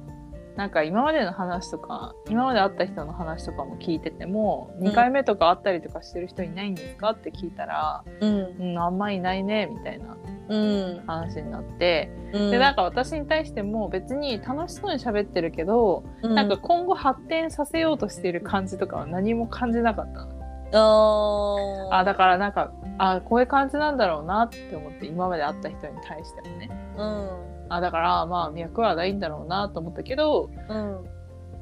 [0.60, 4.84] なんか今までの話とか今まで会った人の話とかも聞いててもん。
[4.88, 10.17] 2回目とか会ったりとかしてる人いないんですかって聞いたらうん「うんあんまいないね」みたいな
[10.50, 10.58] う
[10.98, 11.04] ん。
[11.08, 12.52] 話になってうん。
[12.52, 20.28] でなんか私に対しても別に楽しそうに喋ってるけどなんか今後発展させようとしてる感じとかは何も感じなかった
[20.74, 26.69] あだからなんかあこういう感じなんだろうなって思って今まで会った人に対してもね。
[26.98, 31.06] うんあだからまあ脈はないんだろうなと思ったけどうん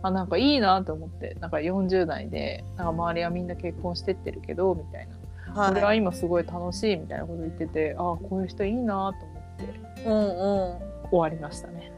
[0.02, 5.08] あなんかいいなと思ってなんか40代でなんか周りはみんな結婚してってるけどみたい
[5.48, 5.72] な、はい。
[5.72, 11.10] 俺は今すごい楽しいみたいなこと言っててあこういう人いいなと思ってうんうん。
[11.10, 11.92] 終わりましたね。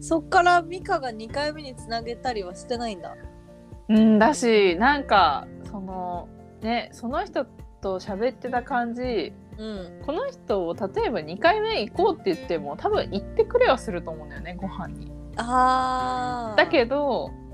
[0.00, 3.16] そっからミカが2回目につなげたりはしてないんだ。
[3.88, 6.28] うんだしなんかその
[6.60, 7.44] ねその人
[7.80, 15.12] と喋ってた感じうんこの人を例えば2回目行こうって言っても多分行ってくれはすると思うんだよねご飯に。
[15.36, 17.44] あーだけど、うん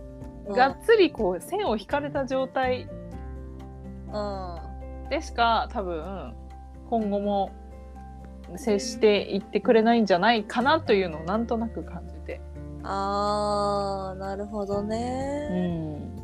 [0.52, 2.88] がっつりこう線を引かれた状態
[4.12, 4.18] う
[5.06, 6.34] んでしか多分
[6.88, 7.52] 今後も
[8.56, 12.40] 接していってくれないんじゃないかなというのをなんとなく感じて。
[12.82, 16.20] あーなるほどうね、ん。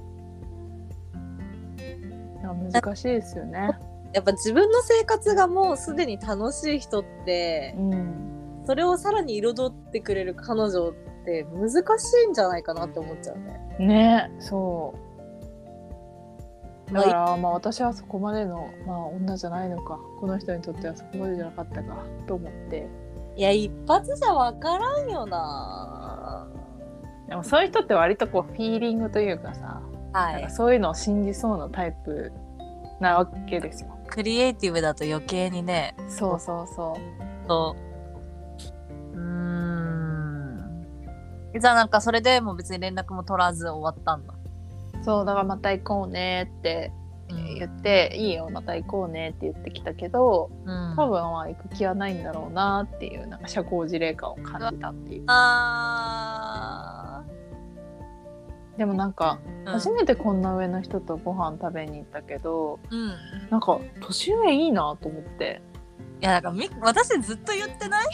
[2.41, 3.71] いや難しいですよね。
[4.17, 8.63] やっぱ自分の生活がもうすでに楽しい人ってうん。
[8.65, 10.95] それをさらに彩ってくれる彼女っ
[11.27, 13.77] て難しいんじゃないかなって思っちゃうね。
[13.79, 14.95] ねそ
[16.91, 16.95] う。
[16.95, 22.89] だからまあ私はそこまでの、まあ、女じゃないのかこの人にとってはそこまでじゃなかったかと思って
[23.37, 26.49] いや一発じゃ分からんよな。
[27.29, 29.83] でもそういう人って割とこうフィーリングというかさ、
[30.15, 30.51] はい。
[30.51, 32.33] そういうのを信じそうなタイプ
[33.01, 33.96] なわけですよ。
[34.09, 35.95] クリエイティブだと余計にね。
[36.09, 36.97] そうそうそ
[37.47, 37.77] そ
[39.15, 39.17] う。
[39.17, 40.87] うーん。
[41.61, 44.33] じゃあなんかそれでもう別に連絡も取らず終わったんだ。
[44.33, 46.93] うそうだからまた行こうねって
[47.59, 50.95] 言って、いいよまた行こうねって言ってきたけどうん。
[50.97, 57.23] 多分まあ行く気はないんだろうなっていうなんか社交辞令感を感じたっていうあ
[58.77, 59.71] でもなんかー。
[59.71, 63.13] 初めてこんな上の人とご飯食べに行ったけど、うん。
[63.51, 65.63] なんか年上いいなと思って
[66.21, 68.07] いやだからみ私ずっと言ってない？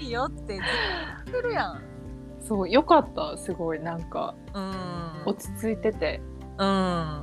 [0.00, 0.64] いいよってずっ
[1.26, 1.82] と言ってるやん。
[2.40, 4.72] そうよかったすごいなんかうん。
[5.26, 6.20] 落ち着いてて
[6.58, 6.66] うん。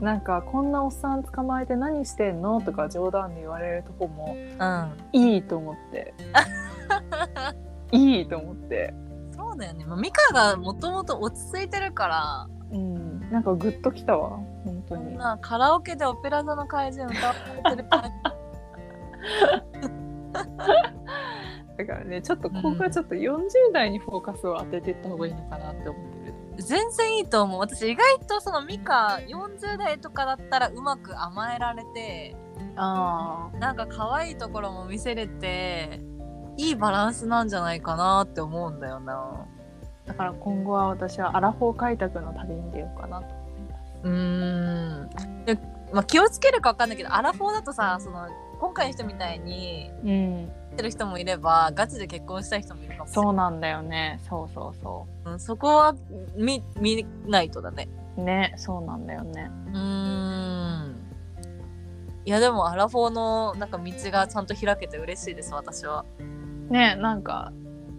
[0.01, 4.91] なんかこんなおっさん捕まえて何してんのとか冗談で言われるとこもうん。
[5.13, 6.13] いいと思って
[7.91, 8.93] いいと思って
[9.55, 9.85] そうだよね。
[9.85, 18.11] まあ、ミカがもともと落ち着いてるから、うんなんかグッときたわ本当になカラオケでオペラ座の怪人歌われてる感
[21.77, 26.63] だからねちょっとここはちょっと40代にフォーカスを当てていった方がいいのかなって思ってるじ。
[26.63, 27.59] 全然いいと思う。
[27.59, 32.35] 私意外とそのミカ40代とかだったらうまく甘えられて、
[32.75, 36.01] あなんか可愛いところも見せれて、
[36.57, 39.45] いいバランスなんじゃないかなって思うんだよな。
[40.05, 45.45] だから今後は私はアラフォー開拓の旅に出ようかなと思いますうーん。
[45.45, 45.59] で
[45.93, 48.27] まあ、気をつけるかわかんないけど、アラフォーだとさ、その、
[48.59, 53.09] 今回の人みたいに、うんってる人もいれば、ガチで結婚したい人もいるかも。
[53.09, 55.95] そうなんだよねそうそうそうん、そこは
[56.35, 57.87] 見見ないとだね。
[58.17, 60.95] うねそうなんだよねうーん。
[62.25, 66.05] いやでもアラフォーのなんか道がちゃんと開けて嬉しいです私は。
[66.69, 67.51] ねなんか、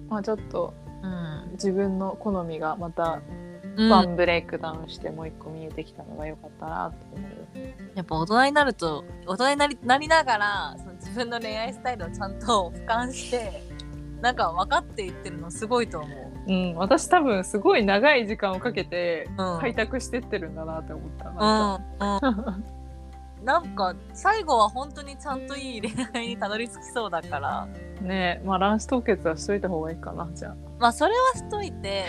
[0.09, 1.51] まあ、ちょっとうん。
[1.53, 3.21] 自分の好みがまた
[3.77, 3.91] うん。
[3.91, 7.31] one breakdown してもう一個見えてきたのが良かったなって思う。
[7.95, 13.63] やっぱ大人になると大人になりなりながらその自分の恋愛スタイルをちゃんと俯瞰して
[14.21, 16.27] なんか分かっていってるのすごいと思う。
[16.49, 19.61] うん、私多分すごい長い時間をかけてうん。
[19.61, 21.29] 開拓してってるんだなって思った。
[21.29, 22.65] うん、
[23.47, 27.69] なんか最後は本当にちゃんといい恋愛にたどり着きそうだから
[28.03, 32.07] ねまあ卵子凍結はしといた方がいいかなじゃまあそれはしといて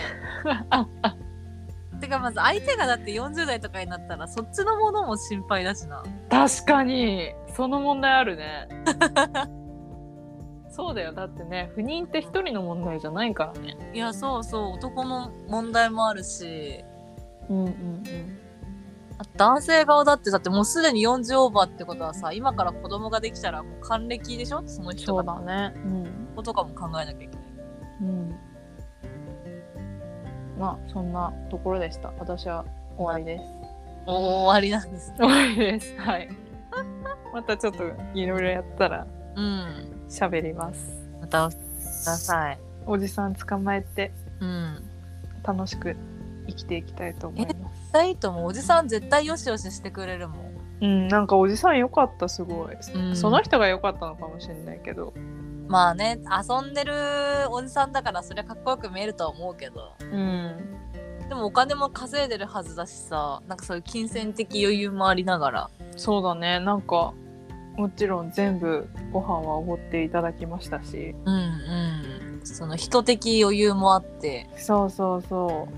[0.70, 0.84] あ。
[2.00, 6.04] てかまず相手がだって40代とかになったらそっちのものも心配だしな。
[6.30, 8.68] 確かにその問題あるね。
[10.70, 13.76] そうだよだってね不妊って一人の問題じゃないからね。
[13.94, 16.84] いやそうそう男の問題もあるし
[17.48, 18.37] うんうんうん。
[19.18, 25.72] あ男性側だってだってもうすでに40オーバーってことはさ今から子供ができたらもう還暦でしょその人そうがだね。
[25.76, 26.28] うん。
[26.36, 27.44] ことかも考えなきゃいけない。
[28.02, 28.36] うん。
[30.58, 32.12] まあそんなところでした。
[32.18, 32.64] 私は
[32.96, 33.44] 終わりです。
[34.06, 35.16] お終わりなんですね。
[35.18, 35.96] 終わりです。
[35.98, 36.28] はい。
[37.32, 40.06] またちょっといろいろやったらうん。
[40.08, 41.08] 喋ります。
[41.20, 41.54] またく
[42.04, 42.58] ださい。
[42.86, 44.82] おじさん捕まえてうん。
[45.42, 45.96] 楽しく
[46.48, 47.82] 生きていきたいと思います。
[47.82, 48.46] 絶対いいと思う。
[48.46, 50.48] おじさん絶対よしよししてくれるもん。
[50.80, 55.12] うん、なんかおじさん良かったすごい、うんその人が良かったのかもしれないけど。
[55.66, 56.18] まあね、
[56.48, 56.94] 遊んでる
[57.50, 59.92] おじさんだからそりゃかっこよく見えるとは思うけど。
[60.00, 60.78] うん。
[61.28, 65.70] でもお金も稼いでるはずだしさ、なんかそういう金銭的余裕もありながら。
[65.96, 66.58] そうだね。
[66.60, 67.12] なんか
[67.76, 71.14] もちろん全部ご飯はおごっていただきましたし。
[71.24, 72.40] うんうん。
[72.44, 75.68] その人的余裕もあって、そうそうそ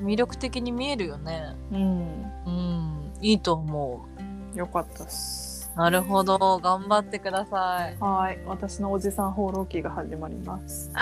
[0.00, 1.54] 魅力的に見えるよね。
[1.72, 1.74] う。
[1.74, 2.32] うん。
[2.46, 3.12] うん。
[3.20, 4.06] いいと思
[4.54, 5.70] 良かったっす。
[5.74, 5.78] う。
[5.78, 6.58] なるほど。
[6.58, 7.96] 頑張ってください。
[7.98, 8.38] はい。
[8.46, 10.90] 私のおじさん放浪記が始まります。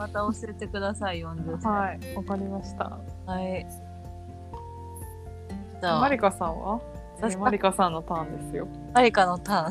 [0.00, 3.66] また教えてください40歳はいわかりましたはい
[5.78, 6.80] じゃあマリカさんは？
[7.18, 9.70] 私マリカさんのターンですよマリカのタ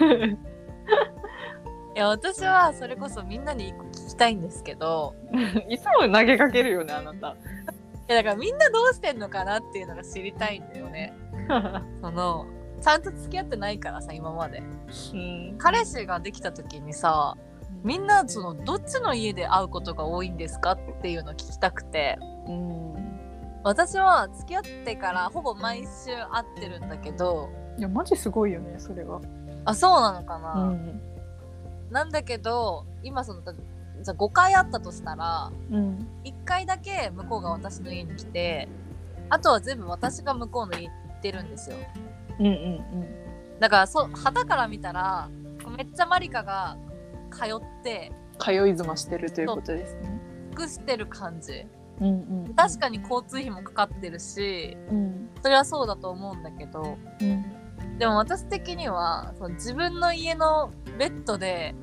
[0.00, 0.32] ーン
[1.94, 5.14] いや私はそれこそみんなに一個聞きたいんですけど
[5.68, 7.28] いつも投げかけるよねあなた。
[7.28, 11.14] いやだからみんなどうしてんのかなっていうのが知りたいんだよね。
[12.02, 12.46] その
[12.80, 14.62] ちゃんと付き合ってないからさ今まで。
[15.14, 15.54] うん。
[15.58, 17.36] 彼氏ができた時にさ
[17.82, 22.18] みんなそのどっちの家で会うことが多いんですかっていうのを聞きたくて。
[22.46, 22.88] うん。
[23.64, 29.20] 私は付き合ってからほぼ毎週会ってるんだけどいやマジすごいよねそれは。
[29.64, 31.00] あそうなのかな、ん。
[31.90, 33.42] なんだけど今その
[34.02, 36.06] じゃあ5回会ったとしたらうん。
[36.24, 38.68] 1回だけ向こうが私の家に来て
[39.28, 41.76] あとは全部私が向こうの家に行ってるんですよ。
[42.38, 42.78] うんうん
[43.60, 45.28] だからそ旗から見たら
[45.76, 46.76] めっちゃマリカが
[47.32, 50.20] 通って通い妻してるということですね。
[50.50, 51.66] 尽くしてる感じ。
[52.00, 52.54] うんうん。
[52.54, 55.28] 確かに交通費もかかってるしうん。
[55.42, 57.98] それはそうだと思うんだけどうん。
[57.98, 61.74] でも私的にはその自分の家のベッドで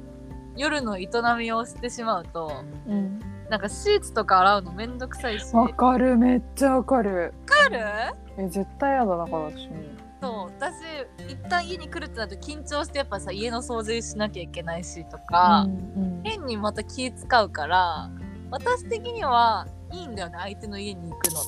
[0.56, 3.20] 夜の営みをしてしまうとうん。
[3.50, 5.54] なんかシーツとか洗うのめんどくさいし。
[5.54, 6.18] わかる。
[6.18, 7.34] めっちゃわかる。
[7.46, 7.80] かる？
[8.38, 9.68] え絶対やだだから私。
[9.68, 9.76] も
[10.22, 10.74] そう私
[11.32, 18.10] 一旦家に来るってなると緊張してやっぱさ家の掃除しなきゃいけないしとか、うん変にまた気使うから
[18.50, 21.42] 私的にはいいんだよね相手の家に行くの。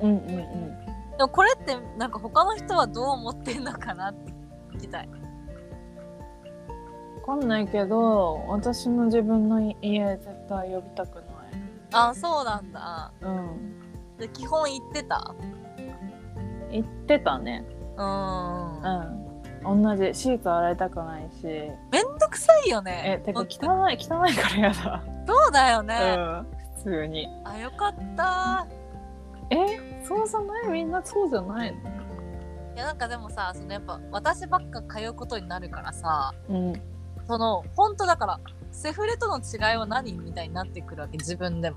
[0.00, 0.86] うんうんうん。
[1.18, 4.32] でもこれってなんか他の人はどう思ってんのかなって
[4.76, 5.08] 聞きたい。
[5.08, 5.16] わ
[7.28, 11.24] かんないけど私も自分の家絶対呼びたくない。
[11.92, 13.12] あそうなんだ。
[13.20, 14.16] うん。
[14.18, 15.34] で基本行ってた？
[16.70, 17.64] 言ってたね。
[17.96, 19.22] うーん。
[19.64, 19.82] うん。
[19.82, 21.44] 同じシーツ洗いたくないし。
[21.44, 23.20] めんどくさいよね。
[23.22, 25.02] えてか汚い汚いからやだ。
[25.26, 27.28] そうだよね、うん普通に。
[27.44, 28.66] あよかった。
[29.50, 29.56] え
[30.02, 30.68] そうじゃない？
[30.68, 31.78] みんなそうじゃないの？
[32.74, 36.32] いやなんかでもさそのやっぱ私ばっか通うことになるからさ。
[36.48, 36.72] うん
[37.28, 38.40] その本当だから
[38.72, 41.76] セフレとの違いは何みたいになってくるわけ自分でも。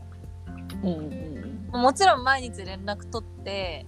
[0.84, 0.98] うんう
[1.28, 1.42] ん
[1.72, 3.86] もちろん毎日連絡取って、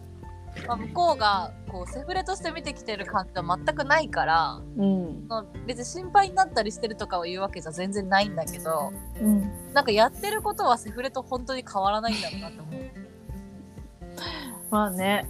[0.68, 5.28] まあ、向こうがこうセフレとして見てきてる感じは全くないからうん。
[5.68, 9.74] 別に心配になったりしてるとかを言うわけじゃ全然ないんだけどうん。
[9.74, 12.74] なんかやってることはセフレと本当に変わらないんだろうなって思う。
[14.72, 15.28] まあね。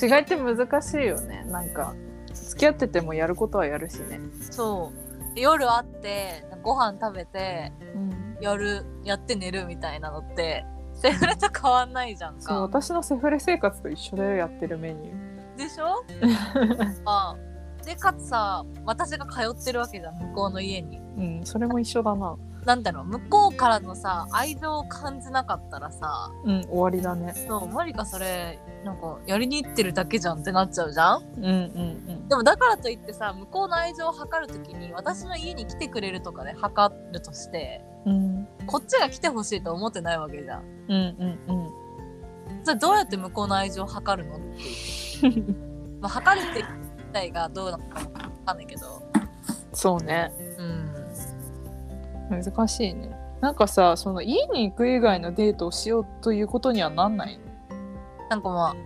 [0.00, 1.44] 違いって難しいよね。
[1.48, 1.94] なんか
[2.32, 4.20] 付き合っててもやることはやるしね。
[4.50, 5.01] そう。
[5.01, 5.01] で
[5.40, 8.12] 夜会ってご飯食べてうん。
[8.40, 10.64] やるやって寝るみたいなのって
[10.94, 12.78] セフレと変わんないじゃんそうか。
[12.80, 15.56] 私のセフレ生活と一緒だよやってるメニュー。
[15.56, 16.04] でしょ？
[17.06, 17.36] あ
[17.84, 20.98] でかつさ私が通ってるわけじゃん向こうの家に。
[20.98, 22.36] うんそれも一緒だな。
[22.64, 26.30] なんだろう向こうからのさ愛情を感じなかったらさ。
[26.44, 27.32] うん終わりだね。
[27.48, 31.22] そうマリカそれなんかやりに行ってるだけじゃんってなっちゃうじゃん？
[31.36, 38.12] うんうんでもだからといってさ向こうの愛情を測るときに私の家に来てくれるとかで測るとしてうん。
[38.12, 40.62] うんこっちが来てほしいと思ってないわけじゃん。
[40.88, 41.16] うん
[41.48, 41.52] うんう
[42.60, 42.64] ん。
[42.64, 44.36] じゃあどうやって向こうの愛情を測るの？
[44.36, 44.40] っ
[45.20, 45.56] ていう
[46.00, 48.06] まあ測るって自体がどうなのかわ
[48.46, 49.02] かんないけど。
[49.72, 50.32] そうね。
[52.30, 52.42] うん。
[52.42, 53.10] 難しいね。
[53.40, 57.51] なんかさその家に行く以外のデートをしようということにはなんないの？
[58.32, 58.76] なんかまあ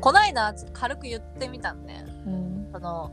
[0.00, 2.68] こないだ軽く言ってみたんねうん。
[2.72, 3.12] その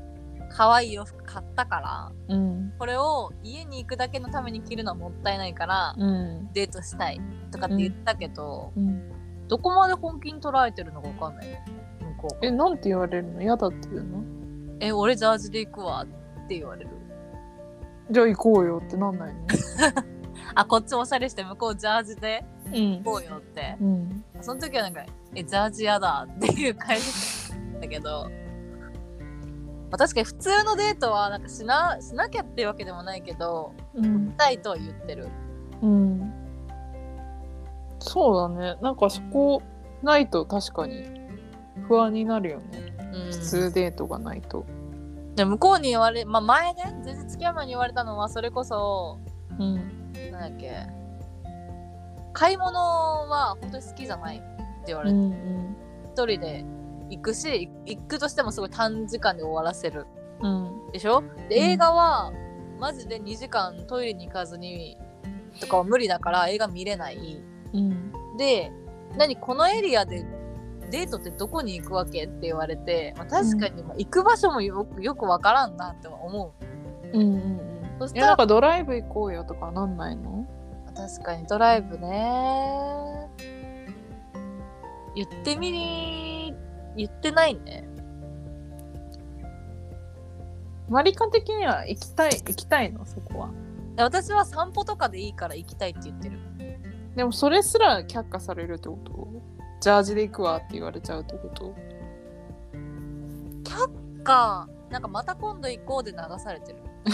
[0.50, 2.74] 可愛い洋服買ったからうん。
[2.80, 6.50] これを家に行くだけのために着るのはもったいないからうん。
[6.54, 7.22] デートしたい
[7.52, 9.48] とかって言ったけど、うん。
[9.48, 11.48] どこまで本気に捉えてるのか分かんない。
[11.48, 11.64] ね
[12.00, 13.42] 向こうえなんて言われるの？
[13.44, 14.24] 嫌だって言うの？
[14.80, 16.90] え俺ジャージで行くわって言われる。
[18.10, 19.42] じゃあ行こうよってなんないの？
[20.56, 23.04] あこっちおしゃれして向こうジャージでうん。
[23.04, 23.76] 行こうよって。
[23.82, 24.24] うん。
[24.42, 27.04] その時はなんかえジャージやだっていう感じ
[27.82, 28.30] だけど、
[29.92, 34.30] まあ、確かに普通のデートはなんかしなしなきゃっていうわけでもないけどうん。
[34.30, 35.28] したいとは言ってる。
[35.82, 36.34] うん。
[38.00, 38.78] そうだね。
[38.82, 39.62] なんかそこ
[40.02, 41.06] ないと確かに
[41.88, 42.94] 不安になるよね。
[43.14, 43.32] うん。
[43.32, 44.66] 普通デートがないと。
[45.36, 49.20] で向こうに言われまあ前ね全然付き合う前に言われたのはそれこそ
[49.60, 50.72] うんなんだっけ。
[52.34, 54.46] 買い物は本当に好きじゃないって
[54.88, 55.76] 言われて、うん
[56.14, 56.64] 一人で
[57.10, 60.06] 行くし行くとしてもすごい短時間で終わらせる。
[60.42, 60.92] うん。
[60.92, 61.24] でしょ？
[61.50, 61.64] でうん。
[61.72, 62.32] 映画は
[62.80, 64.98] マジで2時間トイレに行かずに
[65.60, 67.40] とかは無理だから映画見れない。
[67.74, 68.12] うん。
[68.38, 68.72] で
[69.18, 70.26] 何このエリアで
[70.92, 76.54] デートってどこに行くわけって言われて、まあ、確かにまあ行く場所もよくよくわからんなって思
[77.12, 77.18] う。
[77.18, 80.48] うんうんうんそしたらいやなんかドライブ行こうよとかなんないの？
[80.96, 83.30] 確かにドライブね。
[85.16, 86.54] 言ってみり
[86.96, 87.88] 言ってないね。
[90.90, 93.06] マリカ的には行きたい行きたいの？
[93.06, 93.50] そこは。
[93.98, 96.40] 私は散歩とかでいいから行きたいって言ってる。
[97.16, 99.28] でもそれすら却下されるってこと？
[99.82, 101.76] ジャージで行くわって言われちゃうってこと？
[104.24, 106.78] かなんかまた今度行こうで流されてる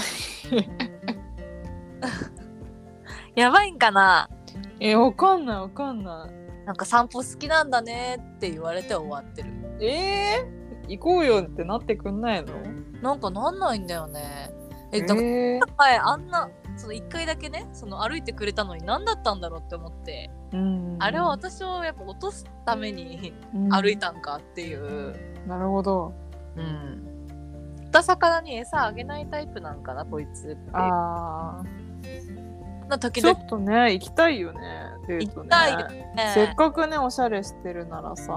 [3.35, 4.29] やばいんかな？
[4.79, 6.65] えわかんないわかんない。
[6.65, 9.49] なんか散歩好きなんだねって言われて終わってる。
[9.81, 12.53] えー、行こうよってなってくんないの？
[13.01, 14.51] なんかなんないんだよね。
[14.91, 20.97] えだからえ前あんなその1回だけねその歩いてくれたのに何だったんだろうって思って、ーうん。
[20.99, 23.69] あれは私をやっぱ落とすためにうん。
[23.69, 25.15] 歩いたんかっていう。
[25.47, 26.13] なるほど。
[26.55, 27.05] うん。
[27.05, 27.08] 釣
[27.89, 30.57] った魚に餌あげないタイプなんかなこいつって。
[30.73, 31.63] あ
[32.87, 34.59] な時ーちょ々っとね行きたいよね
[35.07, 35.49] デートね。
[35.49, 35.87] 行きたいよ
[36.33, 38.31] せねっかくねおしゃれしてるならさ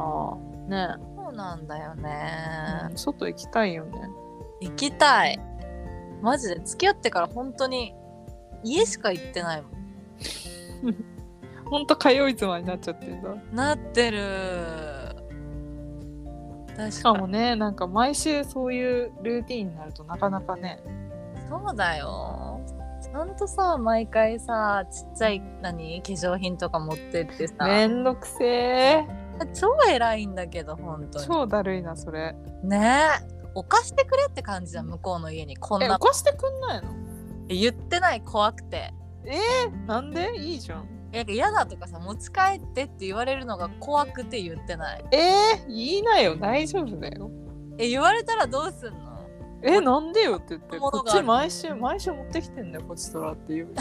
[0.68, 4.08] ね、そうなんだようねん、外行きたいよね。
[4.60, 5.40] 行きたい。
[6.20, 6.60] マジで。
[6.64, 7.94] 付き合ってから本当に
[8.62, 9.72] 家しか行ってないもん。
[11.64, 13.34] ほんと通い妻になっちゃってんだ。
[13.52, 14.18] なってる。
[14.20, 14.91] 確
[16.90, 20.82] しかかもねなんか毎週そういうルーティンになるとなかなかね。
[21.48, 22.60] そうだよ。
[23.02, 26.00] ちゃんとさ毎回さちっちゃい何？
[26.02, 27.54] 化粧品とか持ってってさ。
[27.66, 29.06] めんどくせえ。
[29.54, 31.26] 超偉いんだけど本当に。
[31.26, 32.34] 超だるいなそれ。
[32.62, 33.08] ね。
[33.20, 35.56] えお貸してくれって感じじゃん向こうの家に。
[35.56, 35.86] こんな。
[35.86, 36.88] え起こしてくんないの？
[37.48, 38.94] 言ってない怖くて。
[39.86, 40.34] なんで？
[40.36, 45.04] いいじゃんなんか嫌だとかさ持ち帰ってって言われるのが怖くて言ってない。
[45.12, 46.36] えー、言いなよ。
[46.36, 47.30] 大丈夫だよ。
[47.78, 49.28] え言われたらどうすんの？
[49.62, 53.68] えなんでよって言ってこっち毎週毎週持ってきてんだよこっちとらっていう。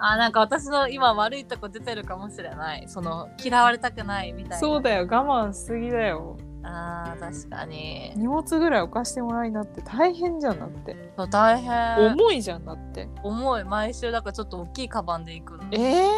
[0.00, 2.88] あなんか私の今悪いとこ出てるかもしれない。
[2.88, 4.58] その嫌われたくないみたいな。
[4.58, 5.02] そうだよ。
[5.02, 6.36] 我慢しすぎだよ
[6.66, 8.12] あー確かに。
[8.16, 11.12] 荷物ぐらい置かしてもらいなって大変じゃんだって。
[11.16, 12.12] そう大変。
[12.14, 13.08] 重いじゃんだって。
[13.22, 13.64] 重い。
[13.64, 15.64] 毎週だからちょっと大きいカバンで行くの。
[15.72, 16.08] え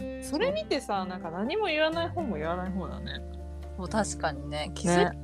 [0.00, 3.20] ー、それ見てさなんか何も言わない方も言わない方だね。
[3.76, 4.70] そう確かにね。
[4.74, 5.18] 気づいね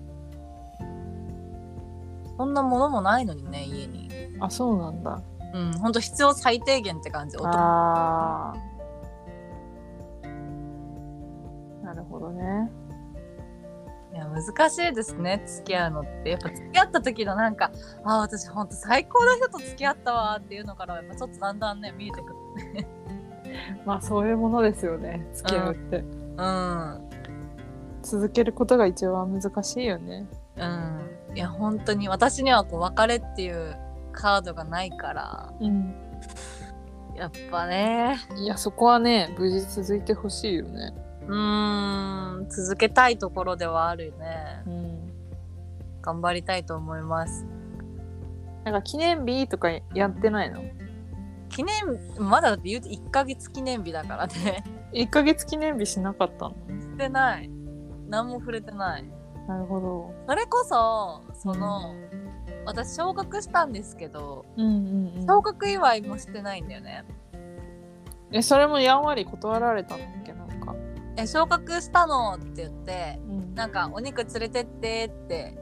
[2.37, 4.11] そんなものもないのにね家に。
[4.41, 5.23] あそうなんだ。
[5.55, 7.49] うんほんと必要最低限って感じ音。
[7.49, 8.73] あー。
[11.85, 12.71] なるほどね
[14.13, 16.31] いや難しいですね付き合うのって。
[16.31, 17.71] やっぱ付き合った時のなんか
[18.05, 22.87] あー私ほんと最高の人と付き合ったわっていうのからやっぱちょっとだんだんね見えてくる
[23.87, 26.05] まあそういうものですよね付き合うって、
[26.37, 27.09] うん。
[28.03, 30.27] 続けることが一番難しいよね。
[30.57, 31.37] うん。
[31.37, 33.77] いや本当に私にはこう別れっていう
[34.13, 35.53] カードがないから。
[35.61, 35.95] うん。
[37.15, 38.19] やっぱね。
[38.37, 40.93] いやそこはね無事続いてほしいよね
[41.29, 44.63] うーん続けたいところではあるね。
[44.67, 45.13] うん。
[46.03, 47.47] 頑張りたいと思います。
[48.65, 50.63] なんか記念日とかやってないの？
[51.49, 51.75] 記念
[52.19, 54.65] まだだって言うて1ヶ月記念日だからね。
[54.93, 56.55] 1ヶ月記念日しなかったの？
[56.81, 57.51] してない。
[58.09, 59.05] 何も触れてない。
[59.49, 60.15] なるほど。
[60.29, 61.95] それこそその、
[62.65, 65.27] 私昇格したんですけどうんうんうん。
[65.27, 67.05] 昇格祝いもしてないんだよね。
[68.31, 70.52] えそれもやんわり断られたんだっけなんか
[71.17, 72.35] え昇格したの？
[72.35, 73.55] って言ってうん。
[73.55, 75.59] なんかお肉連れてってって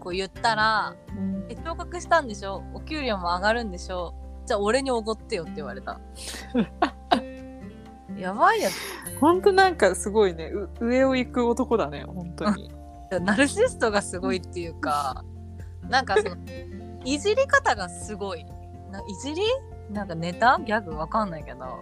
[0.00, 2.62] こう言ったらうんえ昇格したんでしょ？
[2.74, 4.14] お給料も上がるんでしょ？
[4.46, 6.00] じゃあ俺におごってよって言われた。
[8.16, 8.70] やばいや
[9.20, 10.46] ほんとなんかすごいね。
[10.46, 12.70] う上を行く男だね本当に。
[13.10, 15.22] つ ナルシストがすごいっていうか
[15.88, 16.36] なんかその
[17.04, 18.44] いじり方がすごい。
[18.90, 19.42] ないじり？
[19.90, 20.58] なんかネタ？
[20.64, 20.96] ギャグ？
[20.96, 21.80] わかんないけど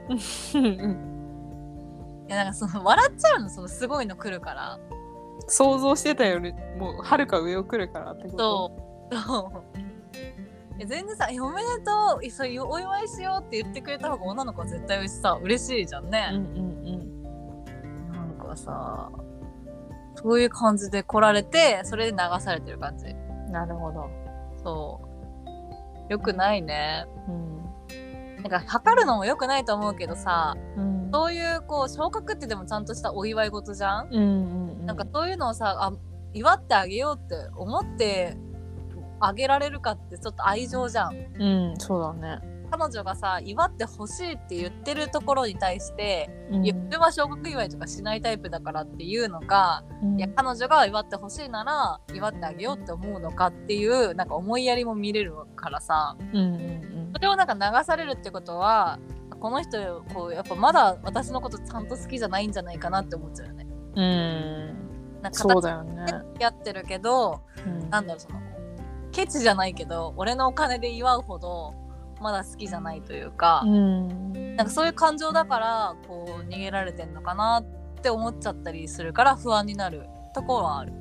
[2.28, 4.78] いやなんかその笑っちゃうのそのすごいの来るから。
[5.46, 8.38] 想像してたよりもうはるか上を来るからってこと？
[8.38, 8.72] そ
[9.10, 9.16] う。
[9.16, 9.62] そう。
[10.80, 19.10] え全然さえ「おめでとうえそうお祝いしよう」って言ってくれた方が女の子は絶対さ嬉しいじゃんね、うんうんなんかさ
[20.16, 23.06] そういう感じで来られてそれで流されてる感じ。
[23.06, 24.08] うんなるほど。
[24.62, 25.00] そ
[26.08, 26.12] う。
[26.12, 27.06] よくないね。
[27.28, 28.42] うん。
[28.42, 35.92] なんか測るのもよくないと思うけどさうんそういうこう昇格ってでもちゃんとしたお祝い事じゃん、うんうんなんかそういうのをさあ
[36.34, 38.36] 祝ってあげようって思って
[39.20, 41.14] あげられるかってちょっと愛情じゃん。
[41.38, 42.40] うんそうだね。
[42.70, 46.66] 彼女がさ祝ってほしいって言ってるところに対して、うん。
[46.66, 50.18] いやは小学祝いとかしないタイプだからっていうのか、うん。
[50.18, 56.16] いや彼女が祝ってほしいなら祝ってあげようって思うのかっていうなんか思いやりも見れるからさ。
[56.32, 57.10] うんうん。
[57.14, 58.98] それをなんか流されるってことは
[59.40, 63.66] この人こうやっぱまだ私のことちゃんと好きじゃないんじゃないかなって思っちゃうよね。
[63.96, 64.06] うんう
[64.80, 68.40] んなんかそうだよね形で付き合ってるけどうんなんだろうその
[69.12, 71.74] ケチじゃないけど俺のお金で祝うほど
[72.20, 77.64] まだ好きじゃないというか、うんなんかそういう感情だからこう逃げられてんのかなっ
[78.02, 80.92] て思っちゃったりするから不安になるところはある。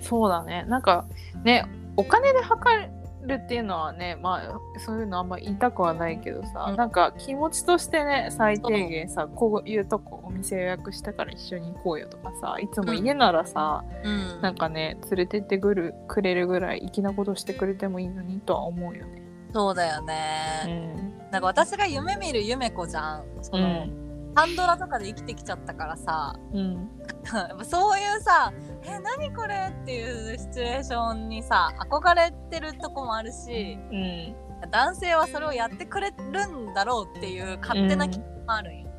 [0.00, 1.06] そうだねなんか
[1.44, 2.90] ねお金で測
[3.26, 6.76] るっていうのはねまあそういうのあんま言いたくはないけどさ、うん。
[6.76, 14.40] なんか気持ちとしてね最低限さこういうとこお店予約したから一緒に行こうよとかさいつも家ならさ、うん。
[14.40, 19.22] なんかね連れてってくるくれるぐらい粋なことしてくれてもいいのにとは思うよね。
[19.52, 20.64] そうだようね。
[20.66, 21.30] ん。
[21.30, 23.24] なんか私が夢見る夢子じゃん。
[23.40, 23.86] その、
[24.34, 26.90] ハンドラとかで生きてきちゃったからさ、うん
[27.64, 28.52] そういうさ
[28.84, 38.90] 「え何これ?」っていうシチュエーションにさ憧れてるとこもあるしうん男性はそれをやってくれるんだろうっていう勝手な気もあるんよ。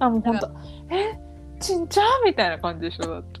[0.00, 0.50] あもうほんだと
[0.90, 1.18] え？
[1.60, 2.24] ちんちゃん？
[2.24, 3.40] みたいな感じでしょだって。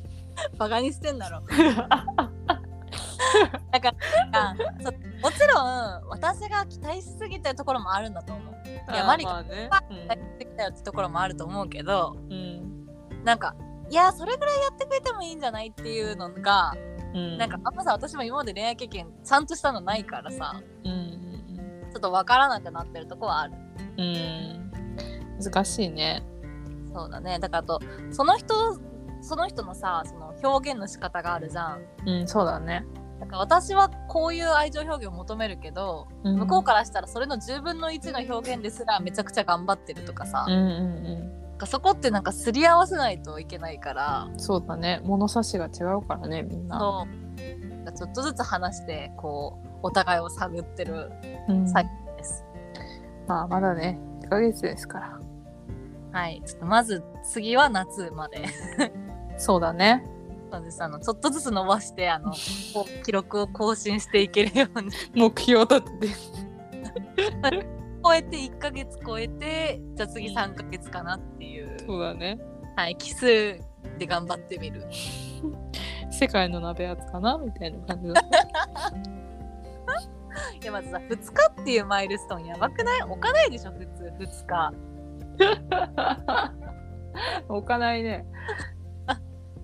[0.58, 1.42] バカにしてんだろ。
[3.70, 3.92] だか
[4.32, 4.90] らそ
[5.22, 8.54] もちろん私が期待しすぎてるところもあるんだと思う。
[8.92, 12.86] いやマリカまあねは期待してきたよってところもあると思うけどうん
[13.24, 13.54] なんか
[13.90, 16.72] いやそれぐらいやってくれてもいいんじゃないっていうのが
[17.14, 23.54] うんなんかあんまさ私も今まで恋愛経験ちゃんとしたのないからさうんうんちょっと分からなくなってるとこはある。
[23.98, 24.70] うんうん
[25.42, 26.22] 難しいね。
[26.92, 27.80] そうだねだからあと
[28.10, 28.78] その人
[29.22, 31.82] その人のさその表現の仕方があるじゃん。
[32.06, 32.84] うんそうだね。
[33.20, 46.78] だから私はこういう愛情表現を求めるけど、うん向こうからしたらそれの10分の1の表現ですらめちゃくちゃ頑張ってるとかさ、うんなんうんかそこってなんかすり合わせないといけないから、うんそうだね物差しが違うからねみんな。
[46.80, 47.20] そう
[47.92, 51.10] ちょっとずつ話してこうお互いを探ってる
[51.48, 52.44] うん最中です。
[53.26, 55.20] まあまだね1ヶ月ですから。
[56.12, 58.46] はい、ちょっとまず次は夏まで。
[59.38, 60.04] そうだね。
[60.50, 62.32] そうですあのちょっとずつ伸ばしてあの
[63.04, 66.14] 記録を更新していけるように 目標立てて。
[68.02, 72.40] 超えて1ヶ月超えてじゃあ次3ヶ月かなっていう、そうだね。
[72.74, 73.60] はい、奇数
[73.98, 74.86] で頑張ってみる。
[76.10, 78.22] 世界の鍋やつかなみたいな感じだ。
[80.62, 83.02] いやまずさ2日っていうマイルストーンやばくない？
[83.02, 84.72] 置かないでしょ普通2日。
[87.48, 88.24] 置かないね。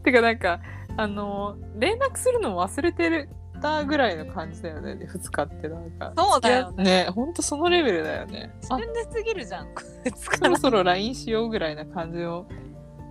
[0.07, 0.61] てかなんか
[0.97, 3.29] あの連絡するの忘れてる
[3.61, 4.93] たぐらいの感じだよね。
[4.93, 6.13] 2日ってなんか。
[6.17, 6.85] そうだよね。
[6.85, 8.53] ねほんとそのレベルだよね。
[8.71, 9.67] あ自分ですぎるじゃん。
[9.75, 12.47] 2そ日ろそろ LINE しようぐらいな感じの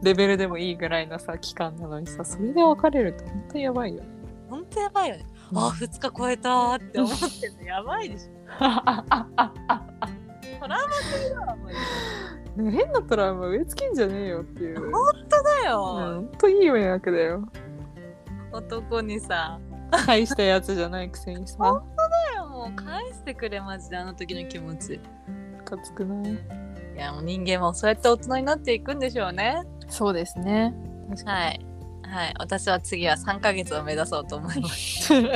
[0.03, 4.07] レベルでもいいぐらいのさ期間なのにさそれで別れると本当にやばいよね。
[4.49, 5.25] ほんとやばいよね。
[5.53, 8.31] あ2日超えたーって思ってんのやばいでしょ。
[10.59, 11.65] トラウマすぎだわも
[12.57, 17.47] うね変なトラウマ植え付けんじゃねえよっていうほんとだよ、ほんといい迷惑だよ
[18.51, 19.59] 男にさ。
[20.07, 24.95] 大したやつじゃないくせにさだよもう返してくれマジであの時の気持ち。
[24.95, 26.15] いムカつくな
[26.95, 29.61] やもう人間もそうやって大人になっていくんでしょうね。
[29.87, 30.73] そうですね
[31.25, 31.65] はい。
[32.03, 35.13] はい、私は次は3ヶ月を目指そうと思います。
[35.21, 35.29] じ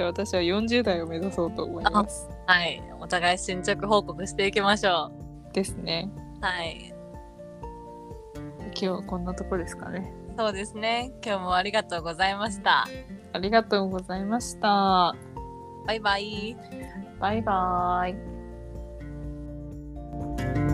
[0.00, 2.28] ゃあ私は40代を目指そうと思います。
[2.46, 2.82] はい。
[3.00, 5.10] お互い進捗報告していきましょ
[5.50, 5.52] う。
[5.52, 6.10] ですね。
[6.40, 6.94] はい。
[8.66, 10.12] 今日はこんなとこですかね。
[10.38, 11.12] そうですね。
[11.24, 12.86] 今日もありがとうございました。
[13.32, 15.14] ありがとうございました。
[15.86, 16.56] バイバイ。
[17.18, 20.65] バイバイ。